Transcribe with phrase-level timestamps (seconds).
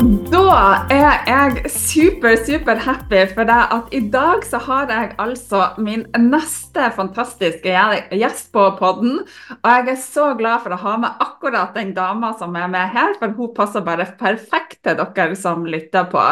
[0.00, 5.66] Da er jeg super, super happy for deg at i dag så har jeg altså
[5.76, 7.74] min neste fantastiske
[8.16, 9.18] gjest på podden.
[9.58, 12.96] Og jeg er så glad for å ha med akkurat den dama som er med
[12.96, 16.24] her, for hun passer bare perfekt til dere som lytter på.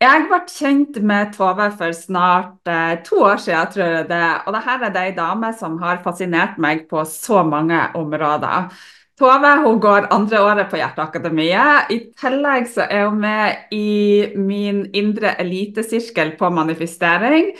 [0.00, 4.26] Jeg ble kjent med Tove for snart eh, to år siden, tror jeg det.
[4.46, 8.72] Og dette er ei dame som har fascinert meg på så mange områder.
[9.16, 11.92] Tove hun går andre året på Hjerteakademiet.
[11.94, 17.54] I tillegg så er hun med i min indre elitesirkel på manifestering.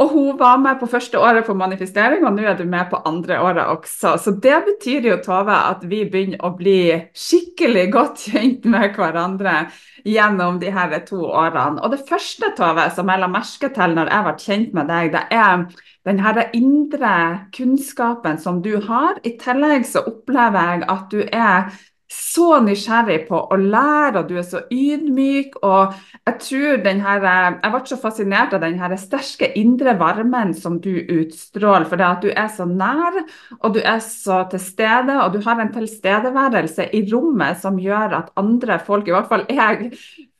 [0.00, 3.02] Og hun var med på første året på manifestering, og nå er du med på
[3.06, 4.14] andre året også.
[4.18, 6.78] Så det betyr jo, Tove, at vi begynner å bli
[7.12, 9.66] skikkelig godt kjent med hverandre
[10.08, 11.82] gjennom de her to årene.
[11.84, 15.12] Og det første, Tove, som jeg la merke til når jeg ble kjent med deg,
[15.12, 15.66] det er
[16.08, 17.14] den her indre
[17.54, 19.20] kunnskapen som du har.
[19.22, 21.68] I tillegg så opplever jeg at du er
[22.12, 25.58] så nysgjerrig på å lære, og du er så ydmyk.
[25.66, 25.94] Og
[26.28, 30.78] jeg tror den her, jeg ble så fascinert av den her sterke indre varmen som
[30.82, 31.86] du utstråler.
[31.88, 33.22] For det at du er så nær,
[33.60, 38.18] og du er så til stede, og du har en tilstedeværelse i rommet som gjør
[38.22, 39.92] at andre folk, i hvert fall jeg,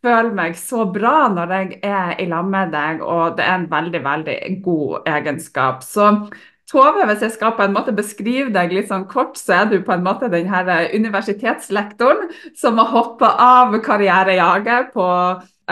[0.02, 3.68] føler meg så bra når jeg er i lag med deg, og det er en
[3.70, 5.84] veldig, veldig god egenskap.
[5.86, 6.08] Så
[6.70, 9.80] Tove, hvis jeg skal på en måte beskrive deg litt sånn kort, så er du
[9.84, 15.08] på en måte den her universitetslektoren som har hoppa av karrierejaget på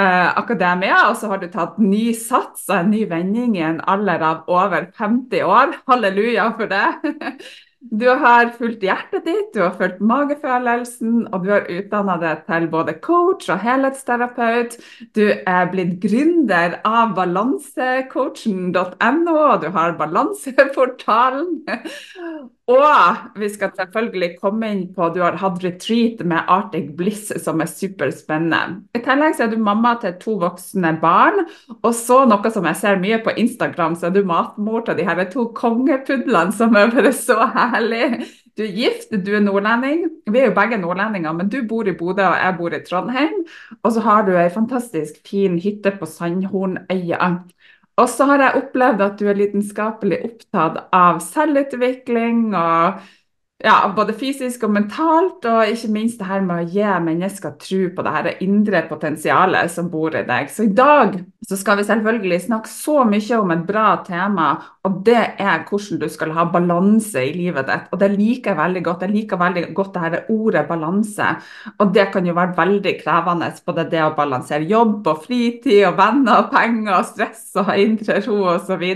[0.01, 3.81] eh, akademia, og så har du tatt ny sats og en ny vending i en
[3.89, 5.79] alder av over 50 år.
[5.89, 6.87] Halleluja for det.
[7.81, 12.67] Du har fulgt hjertet ditt, du har fulgt magefølelsen, og du har utdanna deg til
[12.69, 14.77] både coach og helhetsterapeut.
[15.17, 21.65] Du er blitt gründer av balansecoachen.no, og du har Balanseportalen.
[22.71, 27.63] Og vi skal selvfølgelig komme inn på du har hatt retreat med Arctic Bliss, som
[27.63, 28.83] er superspennende.
[28.95, 31.43] I tillegg så er du mamma til to voksne barn.
[31.81, 35.09] Og så noe som jeg ser mye på Instagram, så er du matmor til de
[35.09, 38.21] her to kongepudlene som er bare så herlig.
[38.59, 40.05] Du er gift, du er nordlending.
[40.31, 43.45] Vi er jo begge nordlendinger, men du bor i Bodø og jeg bor i Trondheim.
[43.83, 47.31] Og så har du ei fantastisk fin hytte på Sandhornøya.
[48.01, 53.03] Og så har jeg opplevd at du er lidenskapelig opptatt av selvutvikling og
[53.61, 57.81] ja, både fysisk og mentalt, og ikke minst det her med å gi mennesker tro
[57.93, 60.49] på det her indre potensialet som bor i deg.
[60.49, 64.47] Så i dag så skal vi selvfølgelig snakke så mye om et bra tema,
[64.87, 67.91] og det er hvordan du skal ha balanse i livet ditt.
[67.93, 69.05] Og det liker jeg veldig godt.
[69.05, 71.29] Jeg liker veldig godt det her ordet balanse.
[71.77, 76.01] Og det kan jo være veldig krevende, både det å balansere jobb og fritid og
[76.01, 78.89] venner og penger og stress og indre ro osv.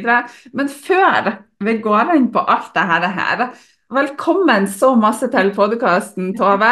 [0.56, 1.34] Men før
[1.64, 3.52] vi går inn på alt det her,
[3.94, 6.70] Velkommen så masse til podkasten, Tove.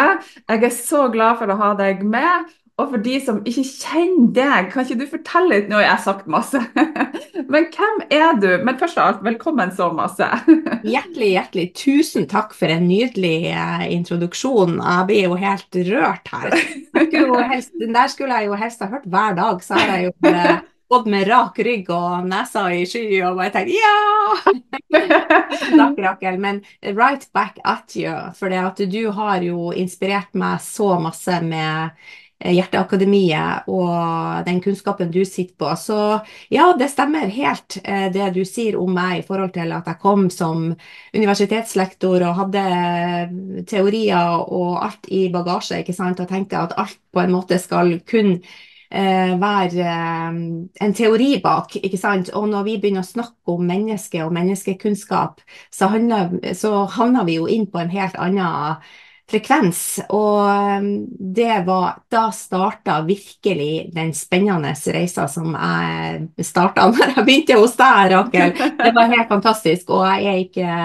[0.51, 2.49] Jeg er så glad for å ha deg med.
[2.81, 5.69] Og for de som ikke kjenner deg, kan ikke du fortelle litt?
[5.71, 6.59] Nå har sagt masse.
[7.53, 8.49] Men hvem er du?
[8.65, 10.27] Men først av alt, velkommen så masse.
[10.95, 14.81] Hjertelig, hjertelig tusen takk for en nydelig eh, introduksjon.
[14.81, 16.59] Jeg blir jo helt rørt her.
[17.53, 20.33] Helst, den der skulle jeg jo helst ha hørt hver dag, så har jeg jo
[20.33, 20.57] eh,
[20.93, 23.93] gått med rak rygg og nesa i sky og bare tenkt ja!
[25.83, 26.41] Takk, Rakel.
[26.41, 28.13] Men right back at you.
[28.37, 31.97] For det at du har jo inspirert meg så masse med
[32.43, 35.69] Hjerteakademiet og den kunnskapen du sitter på.
[35.79, 35.99] Så
[36.51, 40.27] ja, det stemmer helt det du sier om meg i forhold til at jeg kom
[40.33, 40.73] som
[41.15, 42.65] universitetslektor og hadde
[43.71, 48.01] teorier og alt i bagasje, ikke sant, og tenkte at alt på en måte skal
[48.09, 48.41] kun
[48.93, 50.41] eh, være eh,
[50.87, 51.77] en teori bak.
[51.83, 52.33] ikke sant?
[52.37, 55.41] Og når vi begynner å snakke om menneske og menneskekunnskap,
[55.73, 58.83] så, handler, så havner vi jo inn på en helt annen
[59.33, 59.83] frekvens.
[60.13, 60.87] Og eh,
[61.39, 67.77] det var Da starta virkelig den spennende reisa som jeg starta når jeg begynte hos
[67.81, 68.57] deg, Rakel.
[68.79, 69.91] Det var helt fantastisk.
[69.91, 70.79] Og jeg er ikke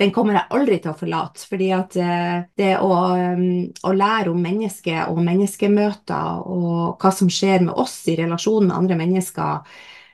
[0.00, 1.44] den kommer jeg aldri til å forlate.
[1.48, 2.90] fordi at eh, det å,
[3.36, 8.68] um, å, lære om mennesket og menneskemøter og hva som skjer med oss i relasjon
[8.68, 9.60] med andre mennesker,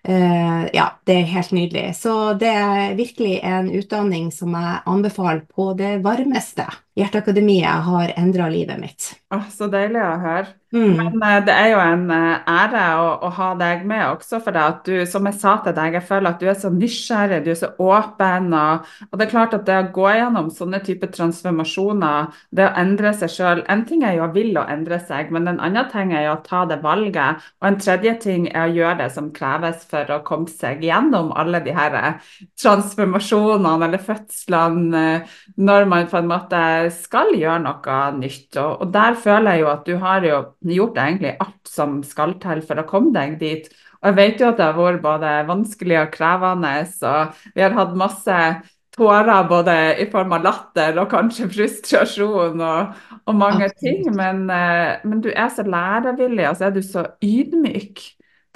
[0.08, 1.86] uh, ja, det er helt nydelig.
[2.00, 6.66] Så det er virkelig en utdanning som jeg anbefaler på det varmeste.
[6.96, 9.10] Hjerteakademiet har endra livet mitt.
[9.28, 10.54] Å, så deilig å høre.
[10.74, 10.96] Mm.
[10.98, 14.56] Men uh, det er jo en uh, ære å, å, ha deg med også, for
[14.58, 17.50] at du, som jeg sa til deg, jeg føler at du er så nysgjerrig, du
[17.52, 18.48] er så åpen.
[18.56, 22.72] Og, og det er klart at det å gå gjennom sånne typer transformasjoner, det å
[22.80, 25.90] endre seg sjøl En ting er jo å ville å endre seg, men en annen
[25.92, 27.44] ting er jo å ta det valget.
[27.62, 31.32] Og en tredje ting er å gjøre det som kreves for å komme seg gjennom
[31.36, 35.06] alle de her eh, transformasjonene eller fødslene,
[35.60, 38.50] når man på en måte skal gjøre noe nytt.
[38.60, 40.38] Og, og der føler jeg jo at du har jo
[40.76, 43.68] gjort egentlig alt som skal til for å komme deg dit.
[44.02, 46.72] Og jeg vet jo at det har vært både vanskelig og krevende,
[47.10, 48.40] og vi har hatt masse
[48.96, 54.04] tårer både i form av latter og kanskje frustrasjon og, og mange ting.
[54.16, 58.04] Men, eh, men, du er så lærevillig, og så er du så ydmyk.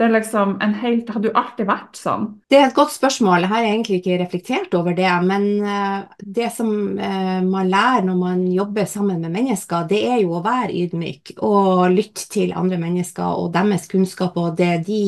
[0.00, 2.22] Det er liksom en helt, Har du alltid vært sånn?
[2.48, 3.44] Det er et godt spørsmål.
[3.44, 5.10] Jeg har egentlig ikke reflektert over det.
[5.28, 10.22] Men eh, det som eh, man lærer når man jobber sammen med mennesker, det er
[10.22, 15.04] jo å være ydmyk og lytte til andre mennesker og deres kunnskap og det de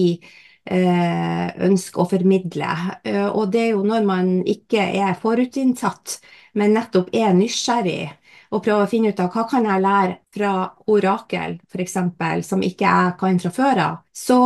[0.69, 2.77] eh, ønsker å formidle.
[3.33, 6.19] Og det er jo når man ikke er forutinntatt,
[6.53, 8.11] men nettopp er nysgjerrig
[8.53, 10.53] og prøve å finne ut av hva kan jeg lære fra
[10.93, 11.97] orakel, f.eks.,
[12.45, 14.39] som ikke jeg kan fra før av, så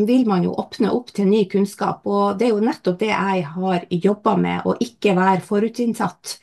[0.00, 2.06] vil man jo åpne opp til ny kunnskap.
[2.08, 6.38] Og det er jo nettopp det jeg har jobba med, å ikke være forutinntatt,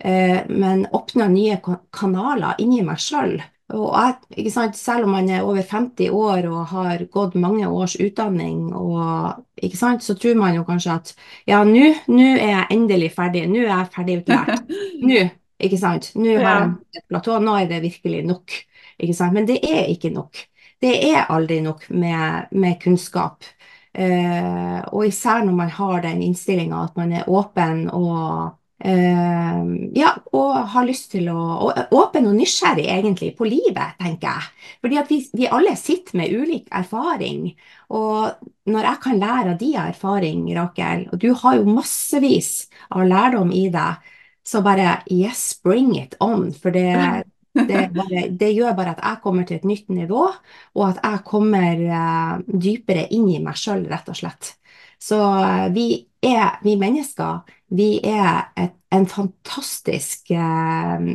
[0.00, 1.60] eh, men åpne nye
[1.92, 3.36] kanaler inni meg sjøl.
[3.72, 3.92] Og
[4.36, 9.44] jeg, Selv om man er over 50 år og har gått mange års utdanning, og,
[9.72, 11.14] så tror man jo kanskje at
[11.48, 14.74] ja, nå er jeg endelig ferdig, nå er jeg ferdig utlært.
[15.08, 15.22] Nå
[15.62, 16.12] ikke sant?
[16.18, 18.56] Nå har jeg et platå, nå er det virkelig nok.
[19.02, 19.36] Ikke sant?
[19.36, 20.44] Men det er ikke nok.
[20.82, 23.46] Det er aldri nok med, med kunnskap.
[23.92, 29.58] Eh, og især når man har den innstillinga at man er åpen og eh,
[29.98, 34.72] ja, og har lyst til å og Åpen og nysgjerrig egentlig på livet, tenker jeg.
[34.82, 37.52] Fordi at vi, vi alle sitter med ulik erfaring.
[37.92, 42.52] Og når jeg kan lære av din erfaring, Rakel, og du har jo massevis
[42.90, 44.11] av lærdom i deg,
[44.46, 46.50] så bare yes, bring it on.
[46.52, 50.26] For det, det, bare, det, gjør bare at jeg kommer til et nytt nivå,
[50.74, 54.54] og at jeg kommer uh, dypere inn i meg sjøl, rett og slett.
[55.02, 55.88] Så uh, vi
[56.22, 57.42] er, vi mennesker,
[57.74, 61.06] vi er et, en fantastisk uh,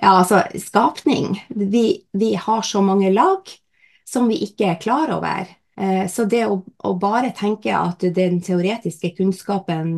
[0.00, 1.38] ja, altså, skapning.
[1.48, 3.48] Vi, vi har så mange lag
[4.06, 5.48] som vi ikke er klar over.
[5.76, 6.54] Så det å,
[6.88, 9.90] å, bare tenke at den teoretiske kunnskapen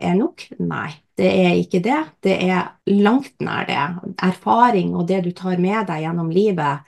[0.00, 0.94] er nok, nei.
[1.18, 1.98] Det er ikke det.
[2.24, 3.82] Det er langt nær det.
[4.24, 6.86] Erfaring og det du tar med deg gjennom livet,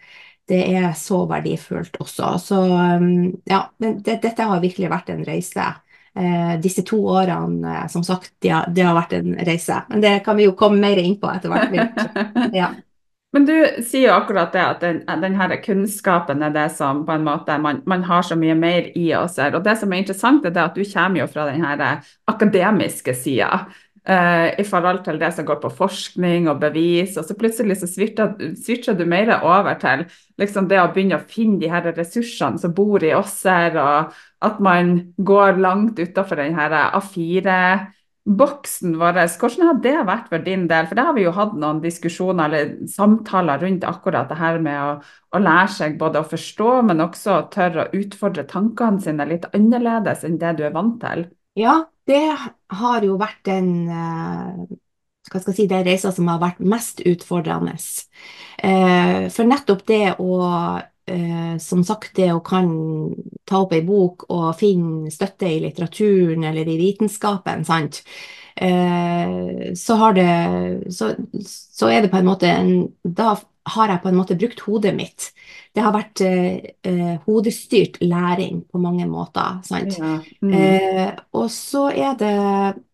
[0.50, 2.32] det er så verdifullt også.
[2.42, 5.66] Så um, ja, det, dette har virkelig vært en reise.
[6.14, 9.82] Eh, disse to årene, eh, som sagt, ja, det har, vært en reise.
[9.92, 11.74] Men det kan vi jo komme mer inn på etter hvert.
[12.60, 12.72] Ja.
[13.30, 13.54] Men du
[13.86, 17.78] sier jo akkurat det at den, denne kunnskapen er det som på en måte man,
[17.86, 19.54] man, har så mye mer i oss her.
[19.54, 21.62] Og det som er interessant, er at du kommer jo fra den
[22.30, 23.68] akademiske sida.
[24.08, 27.18] Uh, i forhold til det som går på forskning og bevis.
[27.20, 30.06] Og så plutselig så switcher, du mer over til
[30.40, 34.16] liksom det å begynne å finne de her ressursene som bor i oss her, og
[34.42, 36.74] at man går langt utafor den her
[38.26, 39.18] A4-boksen vår.
[39.38, 40.86] Hvordan har det vært for din del?
[40.86, 44.80] For det har vi jo hatt noen diskusjoner eller samtaler rundt akkurat det her med
[44.80, 44.90] å,
[45.32, 50.24] å lære seg både å forstå, men også tørre å utfordre tankene sine litt annerledes
[50.24, 51.26] enn det du er vant til.
[51.58, 52.22] Ja, det
[52.70, 54.78] har jo vært den eh,
[55.30, 57.76] hva skal jeg si, den reisa som har vært mest utfordrende.
[58.62, 60.40] Eh, for nettopp det å
[61.10, 62.70] eh, som sagt, det å kan
[63.48, 68.02] ta opp ei bok og finne støtte i litteraturen eller i vitenskapen, sant,
[68.54, 70.32] eh, så har det
[70.94, 71.14] så,
[71.44, 73.36] så, er det på en måte en Da
[73.70, 75.26] har jeg på en måte brukt hodet mitt.
[75.76, 79.98] Det har vært eh, eh hodestyrt læring på mange måter, sant.
[79.98, 80.16] Ja.
[80.42, 80.54] Mm.
[80.56, 82.34] Eh, og så er det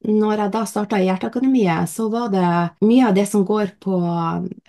[0.06, 2.50] Når jeg da starta i Hjerteakademiet, så var det
[2.86, 3.96] mye av det som går på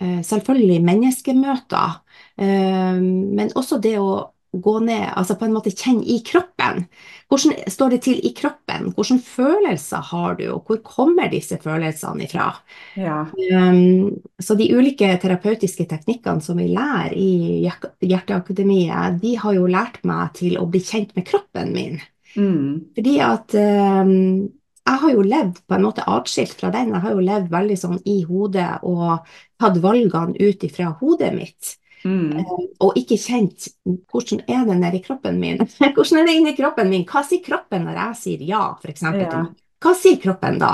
[0.00, 1.98] eh, selvfølgelig menneskemøter
[2.38, 4.10] men også det å
[4.52, 6.86] gå ned, altså på en måte kjenne i kroppen.
[7.28, 8.88] Hvordan står det til i kroppen?
[8.96, 12.48] Hvilke følelser har du, og hvor kommer disse følelsene ifra?
[12.96, 13.20] Ja.
[13.52, 17.66] Um, så de ulike terapeutiske teknikkene som vi lærer i
[18.08, 22.00] Hjerteakademiet, de har jo lært meg til å bli kjent med kroppen min.
[22.38, 22.94] Mm.
[22.96, 24.48] Fordi at um,
[24.88, 26.94] jeg har jo levd på en måte atskilt fra den.
[26.94, 29.28] Jeg har jo levd veldig sånn i hodet og
[29.60, 31.74] tatt valgene ut ifra hodet mitt.
[32.04, 32.38] Mm.
[32.38, 32.52] Eh,
[32.84, 35.62] og ikke kjent hvordan er det nedi kroppen min?
[35.96, 37.06] hvordan er det inni kroppen min?
[37.08, 39.04] Hva sier kroppen når jeg sier ja, f.eks.
[39.18, 39.42] Ja.
[39.82, 40.72] Hva sier kroppen da?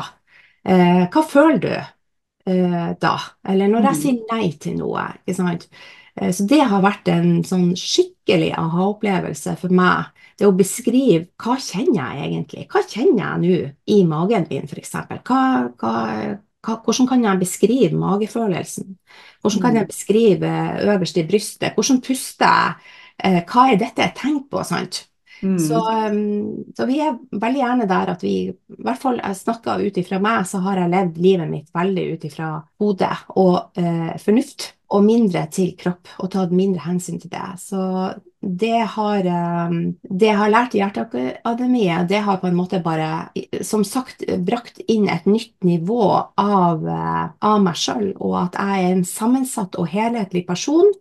[0.64, 3.16] Eh, hva føler du eh, da?
[3.48, 4.00] Eller når jeg mm.
[4.02, 5.08] sier nei til noe.
[5.24, 5.68] ikke sant?
[6.16, 10.12] Eh, så det har vært en sånn skikkelig aha-opplevelse for meg.
[10.38, 12.66] Det å beskrive hva kjenner jeg egentlig?
[12.70, 13.58] Hva kjenner jeg nå
[13.94, 14.96] i magen min, f.eks.?
[15.22, 15.42] Hva,
[15.78, 15.94] hva,
[16.64, 18.94] hvordan kan jeg beskrive magefølelsen?
[19.40, 19.90] Hvordan kan jeg mm.
[19.92, 20.52] beskrive
[20.94, 21.74] øverst i brystet?
[21.74, 22.92] Hvordan puster jeg?
[23.24, 24.62] Eh, hva er dette jeg tenker på?
[24.66, 25.04] sant?
[25.44, 25.58] Mm.
[25.60, 29.82] Så, um, så, vi er veldig gjerne der at vi I hvert fall jeg snakker
[29.82, 32.48] ut ifra meg, så har jeg levd livet mitt veldig ut ifra
[32.80, 34.70] hodet og eh, fornuft.
[34.94, 37.46] Og mindre til kropp, og tatt mindre hensyn til det.
[37.58, 37.80] Så
[38.44, 39.26] det har,
[39.68, 43.28] um, det har lært Hjerteakademiet, det har på en måte bare,
[43.64, 46.08] som sagt, brakt inn et nytt nivå
[46.40, 50.92] av, uh, av meg sjøl, og at jeg er en sammensatt og helhetlig person,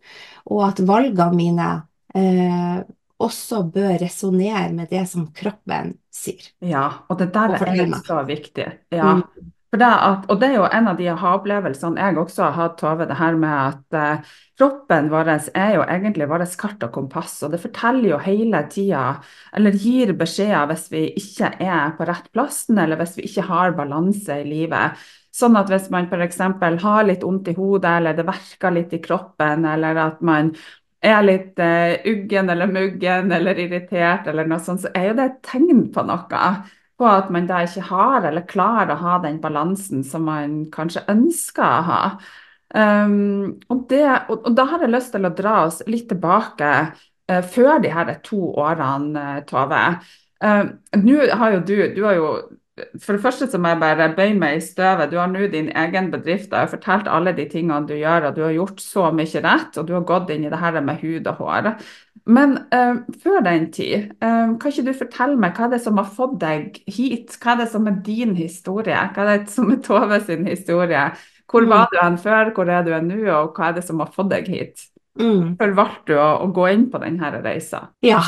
[0.50, 1.70] og at valgene mine
[2.16, 2.84] eh,
[3.24, 6.52] også bør resonnere med det som kroppen sier.
[6.64, 8.68] Ja, og det der og er så viktig.
[8.94, 9.20] Ja.
[9.20, 9.52] Mm.
[9.74, 13.08] Det at, og det er jo en av de aha-opplevelsene jeg også har hatt, Tove.
[13.10, 17.40] Det her med at uh, kroppen vår er jo egentlig vårt kart og kompass.
[17.46, 19.06] Og det forteller jo hele tida,
[19.56, 23.76] eller gir beskjeder hvis vi ikke er på rett plassen, eller hvis vi ikke har
[23.78, 25.02] balanse i livet.
[25.34, 26.40] Sånn at hvis man f.eks.
[26.84, 30.54] har litt vondt i hodet, eller det verker litt i kroppen, eller at man
[31.04, 35.26] er litt uh, uggen eller muggen eller irritert, eller noe sånt, så er jo det
[35.26, 36.46] et tegn på noe.
[36.94, 41.04] På at man da ikke har eller klarer å ha den balansen som man kanskje
[41.12, 42.02] ønsker å ha.
[42.74, 46.72] Um, og, det, og, og, da har jeg lyst til å dra oss litt tilbake
[46.90, 49.84] uh, før de her to årene, uh, Tove.
[50.44, 52.34] Uh, Nå har jo du, du har jo
[52.74, 55.12] for det første så må jeg bare bøye meg i støvet.
[55.12, 56.50] Du har nå din egen bedrift.
[56.50, 59.78] Jeg har fortalt alle de tingene du gjør, og du har gjort så mye rett.
[59.78, 61.70] Og du har gått inn i det her med hud og hår.
[62.26, 66.02] Men uh, før den tid, uh, kan ikke du fortelle meg hva er det som
[66.02, 67.38] har fått deg hit?
[67.38, 69.06] Hva er det som er din historie?
[69.14, 71.06] Hva er det som er Tove sin historie?
[71.50, 71.92] Hvor var mm.
[71.92, 74.50] du hen før, hvor er du nå, og hva er det som har fått deg
[74.50, 74.88] hit?
[75.20, 75.54] Mm.
[75.60, 77.84] Hvor valgte du å, å, gå inn på denne reisa?
[78.06, 78.22] Ja,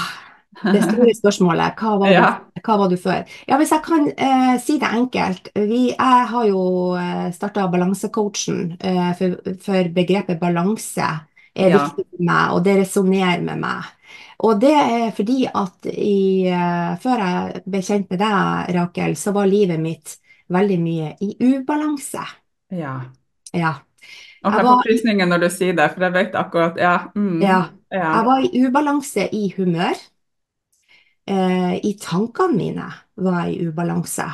[0.61, 1.79] det store spørsmålet.
[1.79, 2.27] Hva var, ja.
[2.53, 3.23] du, hva var du, før?
[3.49, 5.49] Ja, Hvis jeg kan eh, si det enkelt.
[5.55, 6.65] Vi, jeg har jo
[6.99, 11.09] eh, starta Balansecoachen, eh, for, for, begrepet balanse
[11.55, 11.81] er ja.
[11.81, 13.91] viktig for meg, og det resonnerer med meg.
[14.45, 19.31] Og det er fordi at i, uh, før jeg ble kjent med deg, Rakel, så
[19.35, 20.17] var livet mitt
[20.51, 22.25] veldig mye i ubalanse.
[22.75, 22.95] Ja.
[23.55, 23.73] ja.
[24.45, 26.97] Og jeg får frysninger når du sier det, for jeg vet akkurat Ja.
[27.15, 27.61] Mm, ja.
[27.93, 28.09] ja.
[28.19, 30.01] Jeg var i ubalanse i humør.
[31.25, 34.27] Eh, I tankene mine var jeg i ubalanse.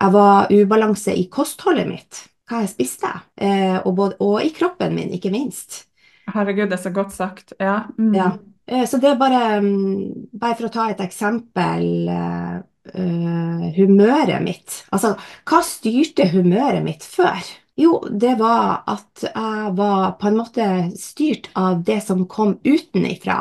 [0.00, 4.94] Jeg var ubalanse i kostholdet mitt, hva jeg spiste, eh, og, både, og, i kroppen
[4.96, 5.84] min, ikke minst.
[6.30, 7.52] Herregud, det er så godt sagt.
[7.60, 7.82] Ja.
[7.98, 8.14] Mm.
[8.16, 8.30] ja.
[8.70, 12.60] Eh, så det er bare, mm, bare for å ta et eksempel uh,
[12.90, 14.78] humøret mitt.
[14.94, 15.12] Altså,
[15.48, 17.38] hva styrte humøret mitt før?
[17.80, 20.66] Jo, det var at jeg var på en måte
[21.00, 23.40] styrt av det som kom utenifra.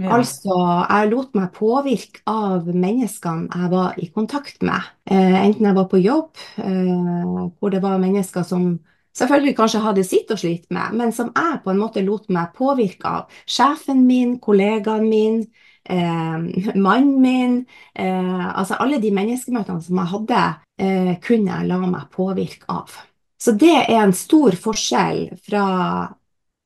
[0.00, 0.14] Ja.
[0.16, 0.54] Altså,
[0.88, 4.86] jeg lot meg påvirke av menneskene jeg var i kontakt med.
[5.10, 6.30] Eh, enten jeg var på jobb,
[6.62, 8.78] eh, hvor det var mennesker som
[9.18, 12.54] selvfølgelig kanskje hadde sitt å slite med, men som jeg på en måte lot meg
[12.56, 13.42] påvirke av.
[13.44, 15.42] Sjefen min, kollegaen min,
[15.88, 17.56] eh, mannen min.
[17.94, 20.42] Eh, altså alle de menneskemøtene som jeg hadde,
[20.78, 22.94] eh, kunne jeg la meg påvirke av.
[23.42, 25.66] Så det er en stor forskjell fra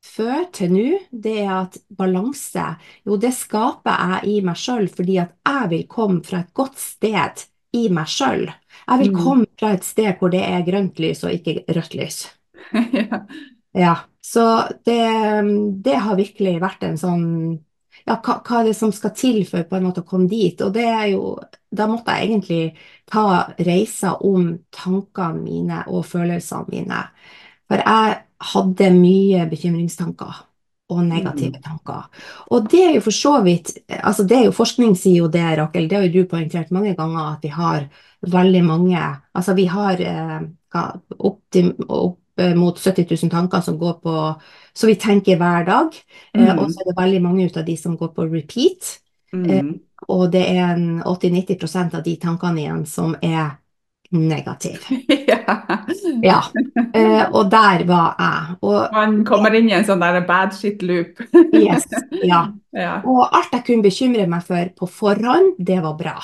[0.07, 2.63] før til nå, det er at balanse,
[3.05, 6.79] jo det skaper jeg i meg sjøl fordi at jeg vil komme fra et godt
[6.81, 7.43] sted
[7.77, 8.47] i meg sjøl.
[8.47, 9.19] Jeg vil mm.
[9.19, 12.23] komme fra et sted hvor det er grønt lys og ikke rødt lys.
[13.01, 13.23] ja.
[13.77, 15.01] Ja, så det,
[15.85, 17.25] det har virkelig vært en sånn
[18.07, 20.61] Ja, hva, hva er det som skal til for på en måte å komme dit?
[20.63, 21.37] Og det er jo
[21.77, 22.59] Da måtte jeg egentlig
[23.11, 23.23] ta
[23.59, 27.01] reiser om tankene mine og følelsene mine.
[27.67, 28.13] For jeg
[28.53, 30.37] hadde mye bekymringstanker
[30.89, 31.63] og negative Mm.
[31.63, 32.03] tanker.
[32.51, 35.43] Og det er jo for så vidt altså det er jo Forskning sier jo det,
[35.59, 37.89] Rakel, det har jo du poengtert mange ganger, at vi har
[38.21, 39.01] veldig mange
[39.35, 40.39] Altså vi har eh,
[40.71, 40.85] hva,
[42.37, 44.15] eh, mot 70 000 tanker som går på
[44.77, 45.95] Så vi tenker hver dag.
[46.37, 46.69] Eh, og Mm.
[46.69, 48.99] så er det veldig mange ut av de som går på repeat.
[49.33, 49.79] Eh, Mm.
[50.09, 50.75] og det er
[51.05, 53.57] 80-90% av de tankene igjen som er
[54.11, 54.79] negative.
[55.27, 55.79] Ja.
[56.23, 56.41] Ja.
[56.93, 58.55] Eh, og der var jeg.
[58.61, 61.19] Og Man kommer inn i en sånn der bad shit loop.
[61.53, 61.85] yes,
[62.23, 62.47] ja.
[62.77, 63.01] Ja.
[63.05, 66.15] Og alt jeg kunne bekymre meg for på forhånd, det var bra.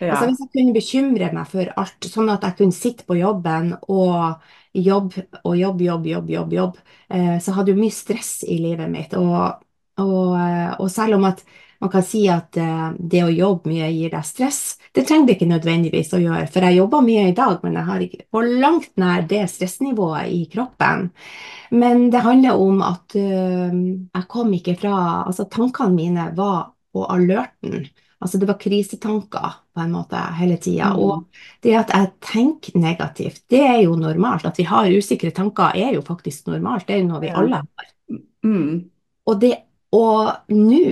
[0.00, 0.14] Ja.
[0.16, 3.74] Altså Hvis jeg kunne bekymre meg for alt, sånn at jeg kunne sitte på jobben
[3.88, 4.40] og
[4.72, 6.78] jobbe og jobb, jobb, jobb, jobb, jobb,
[7.10, 9.14] eh, så hadde jo mye stress i livet mitt.
[9.18, 9.64] Og,
[10.00, 11.42] og, eh, og selv om at
[11.80, 14.60] man kan si at eh, det å jobbe mye gir deg stress,
[14.94, 16.48] det trenger det ikke nødvendigvis å gjøre.
[16.52, 20.34] For jeg jobber mye i dag, men jeg har ikke på langt nær det stressnivået
[20.34, 21.08] i kroppen.
[21.70, 27.84] Men det handler om at jeg kom ikke fra Altså, tankene mine var på alerten.
[28.20, 30.92] Altså, det var krisetanker på en måte hele tida.
[30.92, 31.00] Mm.
[31.00, 34.44] Og det at jeg tenker negativt, det er jo normalt.
[34.44, 36.86] At vi har usikre tanker, er jo faktisk normalt.
[36.86, 37.88] Det er jo noe vi alle har.
[38.44, 38.90] Mm.
[39.30, 39.54] Og det
[39.96, 40.04] å
[40.52, 40.84] nå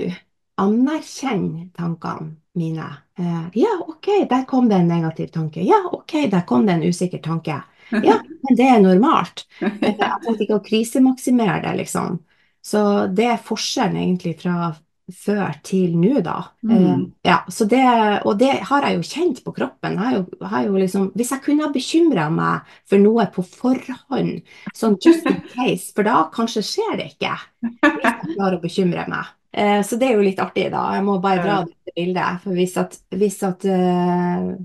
[0.59, 2.87] anerkjenne tankene mine
[3.18, 5.62] eh, Ja, OK, der kom det en negativ tanke.
[5.62, 7.61] Ja, OK, der kom det en usikker tanke.
[7.92, 8.18] Ja,
[8.49, 9.45] men det er normalt.
[9.61, 12.18] Jeg tenkte ikke å krisemaksimere det, liksom.
[12.64, 12.83] Så
[13.14, 14.73] det er forskjellen egentlig fra
[15.15, 16.37] før til nå, da.
[16.69, 17.12] Eh, Mm.
[17.25, 17.83] ja, så det,
[18.27, 19.93] og det har jeg jo kjent på kroppen.
[19.97, 23.43] Jeg har jo, har jo liksom, hvis jeg kunne ha bekymra meg for noe på
[23.45, 24.43] forhånd,
[24.75, 27.35] sånn just in case, for da kanskje skjer det ikke.
[27.62, 29.35] Hvis jeg klarer å bekymre meg.
[29.53, 30.93] Eh, så det er jo litt artig, da.
[30.95, 31.65] Jeg må bare dra Ja.
[31.65, 32.41] dette bildet.
[32.43, 34.57] For hvis at, hvis at eh, eh,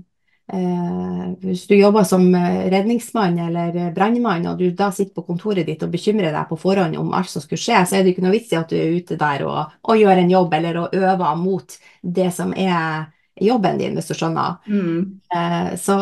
[0.46, 5.64] hvis du jobber som eh, redningsmann eller eh, brannmann, og du da sitter på kontoret
[5.66, 8.26] ditt og bekymrer deg på forhånd om alt som skulle skje, så er det ikke
[8.26, 10.96] noe vits i at du er ute der og, og gjør en jobb eller og
[11.00, 13.06] øver mot det som er
[13.40, 14.60] jobben din, hvis du skjønner.
[14.68, 15.20] Mm.
[15.34, 15.98] Eh, så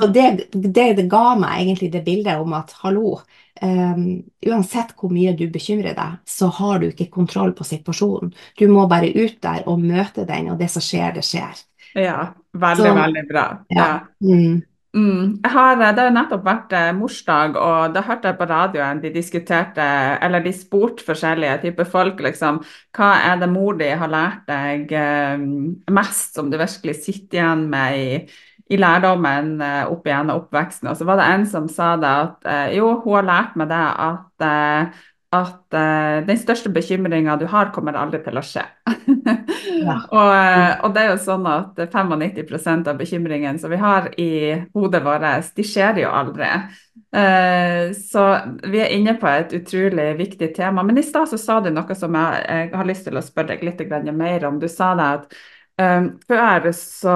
[0.00, 3.14] så det, det, det ga meg egentlig det bildet om at hallo,
[3.62, 4.02] eh,
[4.50, 8.34] uansett hvor mye du bekymrer deg, så har du ikke kontroll på situasjonen.
[8.58, 11.64] Du må bare ut der og møte den, og det som skjer, det skjer.
[11.96, 13.46] Ja, veldig, Så- veldig bra.
[13.74, 13.92] Ja.
[14.22, 14.62] Mm.
[14.96, 15.40] Mm.
[15.44, 19.84] Har, det har nettopp vært eh, morsdag, og da hørte jeg på radioen de diskuterte,
[20.24, 22.62] eller de spurte forskjellige typer folk, liksom,
[22.96, 25.36] hva er det mor di har lært deg eh,
[25.92, 28.08] mest, som du virkelig sitter igjen med i,
[28.72, 30.88] i lærdommen eh, opp igjen og oppveksten.
[30.90, 33.70] Og så var det en som sa det at eh, jo, hun har lært meg
[33.70, 38.62] det at eh, at uh, den største bekymringa du har, kommer aldri til å skje.
[38.88, 39.96] Ja.
[40.16, 44.30] og, eh, og det er jo sånn at 95% av bekymringene som vi har i
[44.72, 46.48] hodet vårt, de skjer jo aldri.
[47.12, 48.24] Uh, så
[48.64, 50.84] vi er inne på et utrolig viktig tema.
[50.86, 53.58] Men i stad så sa du noe som jeg, jeg har lyst til å spørre
[53.58, 54.60] deg litt mer om.
[54.60, 55.40] Du sa det at
[55.78, 57.12] Um, før så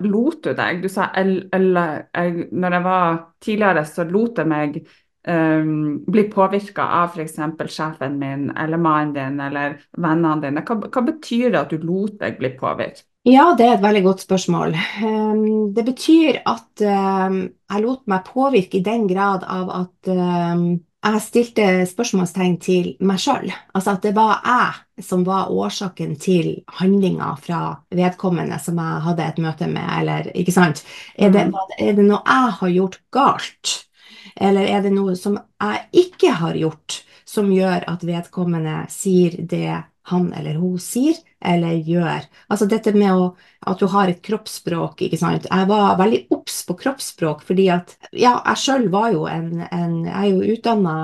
[0.00, 0.78] lot du deg.
[0.80, 4.78] Du sa el- jeg, når jeg var tidligere, så lot jeg meg
[5.26, 7.36] um, bli påvirka av f.eks.
[7.74, 10.64] sjefen min eller mannen din eller vennene dine.
[10.66, 13.04] Hva, hva betyr det at du lot deg bli påvirket?
[13.26, 14.76] Ja, det er et veldig godt spørsmål.
[15.02, 20.12] Um, det betyr at um, jeg lot meg påvirke i den grad av at
[21.06, 23.50] jeg stilte spørsmålstegn til meg sjøl.
[23.76, 27.60] Altså at det var jeg som var årsaken til handlinga fra
[27.94, 30.82] vedkommende som jeg hadde et møte med, eller ikke sant.
[31.14, 33.74] Er det, det- er det noe jeg har gjort galt?
[34.36, 39.82] Eller er det noe som jeg ikke har gjort, som gjør at vedkommende sier det
[40.06, 42.26] han eller hun sier eller gjør?
[42.52, 43.24] Altså dette med å,
[43.66, 45.48] at du har et kroppsspråk, ikke sant.
[45.50, 49.96] Jeg var veldig obs på kroppsspråk fordi at ja, jeg sjøl var jo en, en
[50.06, 50.94] Jeg er jo utdanna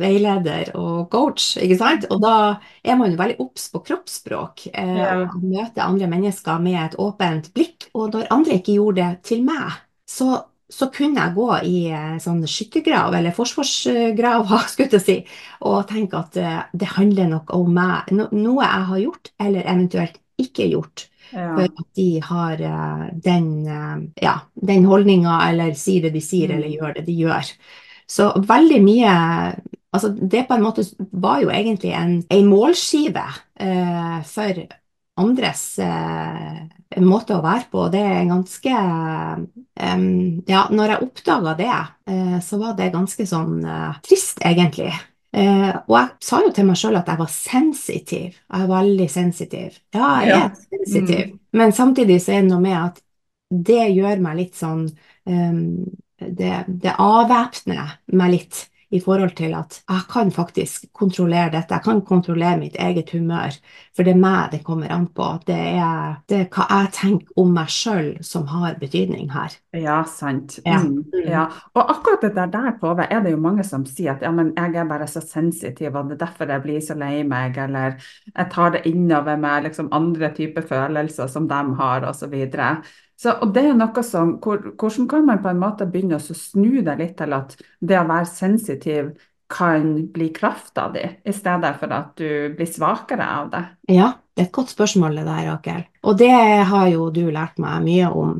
[0.00, 2.06] veileder og coach, ikke sant.
[2.10, 2.34] Og da
[2.82, 4.66] er man jo veldig obs på kroppsspråk.
[4.72, 5.24] Eh, Ja.
[5.34, 7.88] møte andre mennesker med et åpent blikk.
[7.94, 9.78] Og når andre ikke gjorde det til meg,
[10.10, 15.16] så så kunne jeg gå i eh, sånn skyttergrav, eller forsvarsgrav, skulle jeg si,
[15.66, 20.20] og tenke at eh, det handler nok om meg, noe jeg har gjort, eller eventuelt
[20.40, 21.52] ikke gjort, Ja.
[21.54, 23.50] for at de har eh, den,
[24.18, 24.32] ja,
[24.66, 26.56] den holdninga, eller sier det de sier, Mm.
[26.56, 27.52] eller gjør det de gjør.
[28.10, 29.12] Så veldig mye
[29.92, 30.84] Altså, det på en måte
[31.18, 33.24] var jo egentlig en, en målskive
[33.58, 34.60] eh, for
[35.20, 37.86] andres eh, måte å være på.
[37.92, 38.74] Det er ganske
[39.80, 41.70] em, Ja, når jeg oppdaga det,
[42.10, 44.90] eh, så var det ganske sånn eh, trist, egentlig.
[45.32, 48.40] Eh, og jeg sa jo til meg sjøl at jeg var sensitiv.
[48.40, 49.78] Jeg er veldig sensitiv.
[49.94, 50.40] Ja, jeg Ja.
[50.48, 51.26] er sensitiv.
[51.34, 51.38] Mm.
[51.52, 53.00] Men samtidig så er det noe med at
[53.50, 54.84] det gjør meg litt sånn
[55.26, 55.86] um,
[56.20, 61.74] Det, det avvæpner meg litt i forhold til at jeg kan faktisk kontrollere dette.
[61.76, 63.54] Jeg kan kontrollere mitt eget humør.
[63.96, 65.28] For det er meg det kommer an på.
[65.46, 69.54] Det er, det er hva jeg tenker om meg sjøl som har betydning her.
[69.78, 70.58] Ja, sant.
[70.66, 70.80] Ja.
[70.82, 71.28] Mm, Mm.
[71.30, 71.44] ja.
[71.74, 74.52] Og akkurat det der, der Tove, er det jo mange som sier at ja, men
[74.56, 77.94] jeg er bare så sensitiv, og det er derfor jeg blir så lei meg, eller
[78.34, 82.34] jeg tar det innover meg, liksom andre typer følelser som de har, osv.
[83.20, 86.36] Så, Og det er noe som hvor, Hvordan kan man på en måte begynne å
[86.36, 89.10] snu det litt til at det å være sensitiv
[89.50, 93.62] kan bli krafta di, i stedet for at du blir svakere av det?
[93.90, 95.82] Ja, det er et godt spørsmål det der, Rakel.
[96.06, 96.30] Og det
[96.70, 98.36] har jo du lært meg mye om.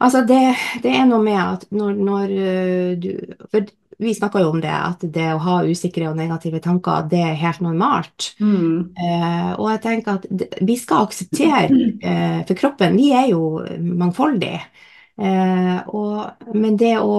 [0.00, 0.40] Altså, det,
[0.82, 3.10] det er noe med at når, når øh, du
[3.52, 7.20] For vi snakka jo om det, at det å ha usikre og negative tanker, det
[7.20, 8.30] er helt normalt.
[8.40, 8.92] Mm.
[8.96, 11.66] Eh, og jeg tenker at vi skal akseptere,
[12.10, 13.42] eh, for kroppen, vi er jo
[14.00, 14.62] mangfoldige.
[15.20, 17.16] Eh, og, men det å,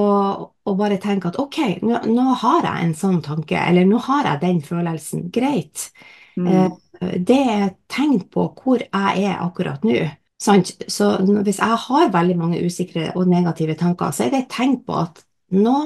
[0.49, 4.31] å bare tenke at ok, nå, nå har jeg en sånn tanke, eller nå har
[4.31, 5.91] jeg den følelsen, greit.
[6.39, 6.47] Mm.
[6.49, 10.01] Eh, det er et tegn på hvor jeg er akkurat nå.
[10.41, 10.73] Sant?
[10.89, 14.79] Så hvis jeg har veldig mange usikre og negative tanker, så er det et tegn
[14.85, 15.21] på at
[15.53, 15.77] nå,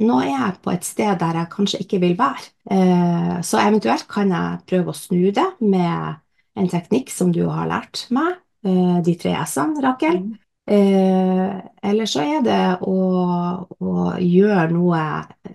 [0.00, 2.46] nå er jeg på et sted der jeg kanskje ikke vil være.
[2.70, 6.16] Eh, så eventuelt kan jeg prøve å snu det med
[6.56, 10.18] en teknikk som du har lært meg, eh, de tre S-ene, Rakel.
[10.22, 10.38] Mm.
[10.72, 12.96] Eh, eller så er det å,
[13.82, 15.00] å gjøre noe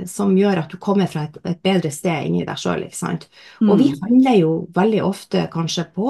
[0.05, 2.83] som gjør at du kommer fra et, et bedre sted inni deg sjøl.
[3.63, 3.99] Og vi Mm.
[4.03, 6.09] handler jo veldig ofte kanskje på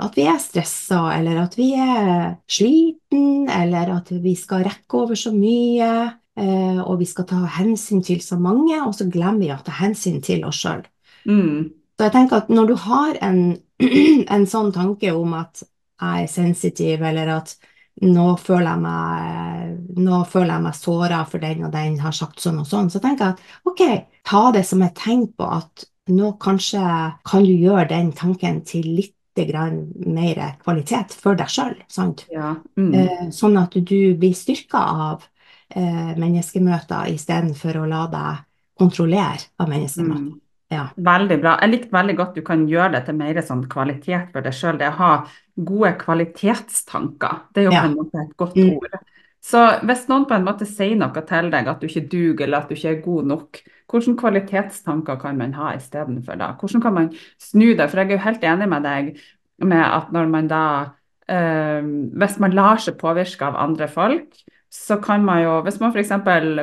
[0.00, 5.14] at vi er stressa, eller at vi er sliten, eller at vi skal rekke over
[5.14, 5.90] så mye,
[6.36, 10.18] og vi skal ta hensyn til så mange, og så glemmer vi å ta hensyn
[10.24, 10.82] til oss sjøl.
[11.24, 11.70] Mm.
[11.96, 13.40] Så jeg tenker at når du har en,
[14.36, 17.56] en sånn tanke om at jeg er sensitiv, eller at
[18.04, 22.42] nå føler jeg meg, nå føler jeg meg såra for den og den har sagt
[22.44, 23.84] sånn og sånn, så tenker jeg at ok,
[24.28, 26.82] ta det som et tegn på at nå kanskje
[27.26, 32.22] kan du gjøre den tanken til litt mer kvalitet for deg sjøl, sant?
[32.32, 32.54] Ja.
[32.80, 32.92] Mm.
[32.96, 35.26] Eh, sånn at du blir styrka av
[35.74, 38.42] eh, menneskemøter istedenfor å la deg
[38.78, 40.26] kontrollere av menneskemøter.
[40.34, 40.40] Mm.
[40.70, 40.88] Ja.
[40.98, 41.58] Veldig bra.
[41.62, 44.78] Jeg likte veldig godt du kan gjøre det til mer sånn kvalitet for deg sjøl.
[44.78, 45.10] Det å ha
[45.56, 47.82] gode kvalitetstanker, det er jo Ja.
[47.82, 48.76] på en måte et godt Mm.
[48.76, 48.98] ord.
[49.42, 52.58] Så hvis noen på en måte sier noe til deg, at du ikke duger eller
[52.58, 56.52] at du ikke er god nok, hvilke kvalitetstanker kan man ha istedenfor da?
[56.54, 57.88] Hvordan kan man snu det?
[57.88, 59.20] For jeg er jo helt enig med deg
[59.60, 60.90] med at når man da
[61.28, 61.82] øh,
[62.16, 64.28] Hvis man lar seg påvirke av andre folk,
[64.72, 66.12] så kan man jo Hvis man f.eks.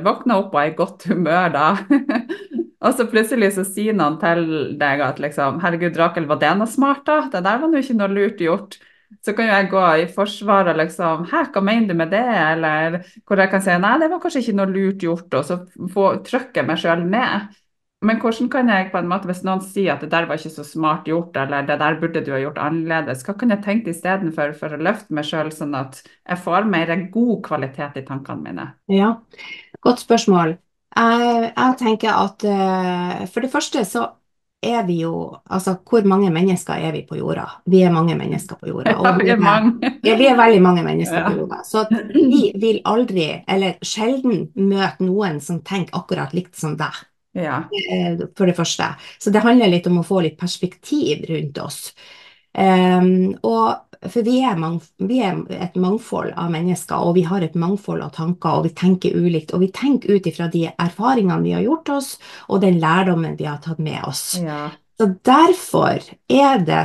[0.06, 1.68] våkner opp og er i godt humør da,
[2.84, 4.48] og så plutselig så sier noen til
[4.80, 7.22] deg at liksom Herregud, Rakel, var det noe smart, da?
[7.32, 8.80] Det der var nå ikke noe lurt gjort.
[9.24, 12.24] Så kan jo jeg gå i forsvar og liksom Hæ, hva mener du med det?
[12.24, 15.60] Eller hvor jeg kan si nei, det var kanskje ikke noe lurt gjort, og så
[15.94, 17.54] få trykke meg sjøl ned.
[18.04, 20.52] Men hvordan kan jeg på en måte, hvis noen sier at det der var ikke
[20.54, 23.94] så smart gjort, eller det der burde du ha gjort annerledes, hva kan jeg tenke
[23.94, 28.44] istedenfor for å løfte meg sjøl, sånn at jeg får mer god kvalitet i tankene
[28.50, 28.68] mine?
[28.92, 29.14] Ja,
[29.84, 30.58] godt spørsmål.
[30.94, 34.12] Jeg, jeg tenker at uh, for det første så
[34.64, 35.14] er vi jo
[35.52, 37.46] Altså, hvor mange mennesker er vi på jorda?
[37.68, 38.94] Vi er mange mennesker på jorda.
[39.04, 39.72] Ja, vi er.
[40.08, 41.30] Ja, vi er veldig mange mennesker Ja.
[41.30, 41.64] på jorda.
[41.68, 47.02] Så vi vil aldri, eller sjelden, møte noen som tenker akkurat likt som deg.
[47.34, 47.64] Ja.
[47.90, 48.94] eh, for det første.
[49.20, 51.80] Så det handler litt om å få litt perspektiv rundt oss.
[52.54, 53.80] Um, og
[54.12, 54.60] for vi er,
[55.02, 58.74] vi er et mangfold av mennesker, og vi har et mangfold av tanker, og vi
[58.78, 59.56] tenker ulikt.
[59.56, 62.12] Og vi tenker ut ifra de erfaringene vi har gjort oss,
[62.50, 64.38] og den lærdommen vi har tatt med oss.
[64.44, 64.70] ja.
[64.94, 66.84] Så derfor er det,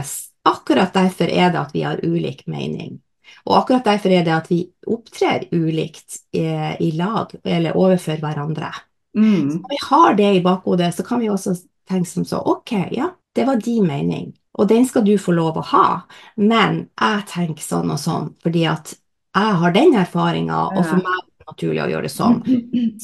[0.48, 3.02] akkurat derfor er det at vi har ulik mening.
[3.44, 6.46] Og akkurat derfor er det at vi opptrer ulikt i,
[6.80, 8.72] i lag, eller overfor hverandre.
[9.18, 9.58] Mm.
[9.58, 11.56] Når vi har det i bakhodet, så kan vi også
[11.88, 15.58] tenke som så, ok, ja, det var din mening, og den skal du få lov
[15.60, 15.86] å ha,
[16.36, 18.94] men jeg tenker sånn og sånn, fordi at
[19.38, 22.38] jeg har den erfaringa, og for meg er det naturlig å gjøre det sånn.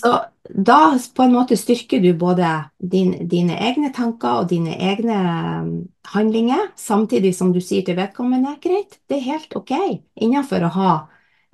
[0.00, 0.79] Så da
[1.16, 2.48] på en måte styrker du både
[2.79, 5.20] din, dine egne tanker og dine egne
[5.62, 5.70] um,
[6.12, 9.72] handlinger, samtidig som du sier til vedkommende, greit, det er helt ok
[10.20, 10.92] innenfor å ha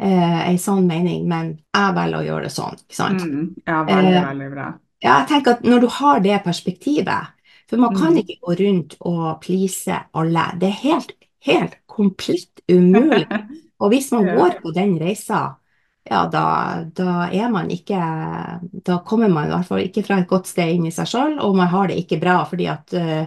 [0.00, 3.26] eh, en sånn mening, men jeg velger å gjøre det sånn, ikke sant?
[3.26, 3.54] Mm.
[3.66, 4.68] Ja, veldig, Eh, veldig bra.
[5.02, 7.30] Ja, jeg tenker at når du har det perspektivet,
[7.70, 8.18] for man kan Mm.
[8.22, 11.12] ikke gå rundt og please alle, det er helt,
[11.46, 13.26] helt komplett umulig.
[13.80, 15.56] Og hvis man går på den reisa,
[16.04, 17.96] ja, da, da er man ikke
[18.84, 21.38] Da kommer man i hvert fall ikke fra et godt sted inn i seg sjøl,
[21.40, 23.24] og man har det ikke bra fordi at uh,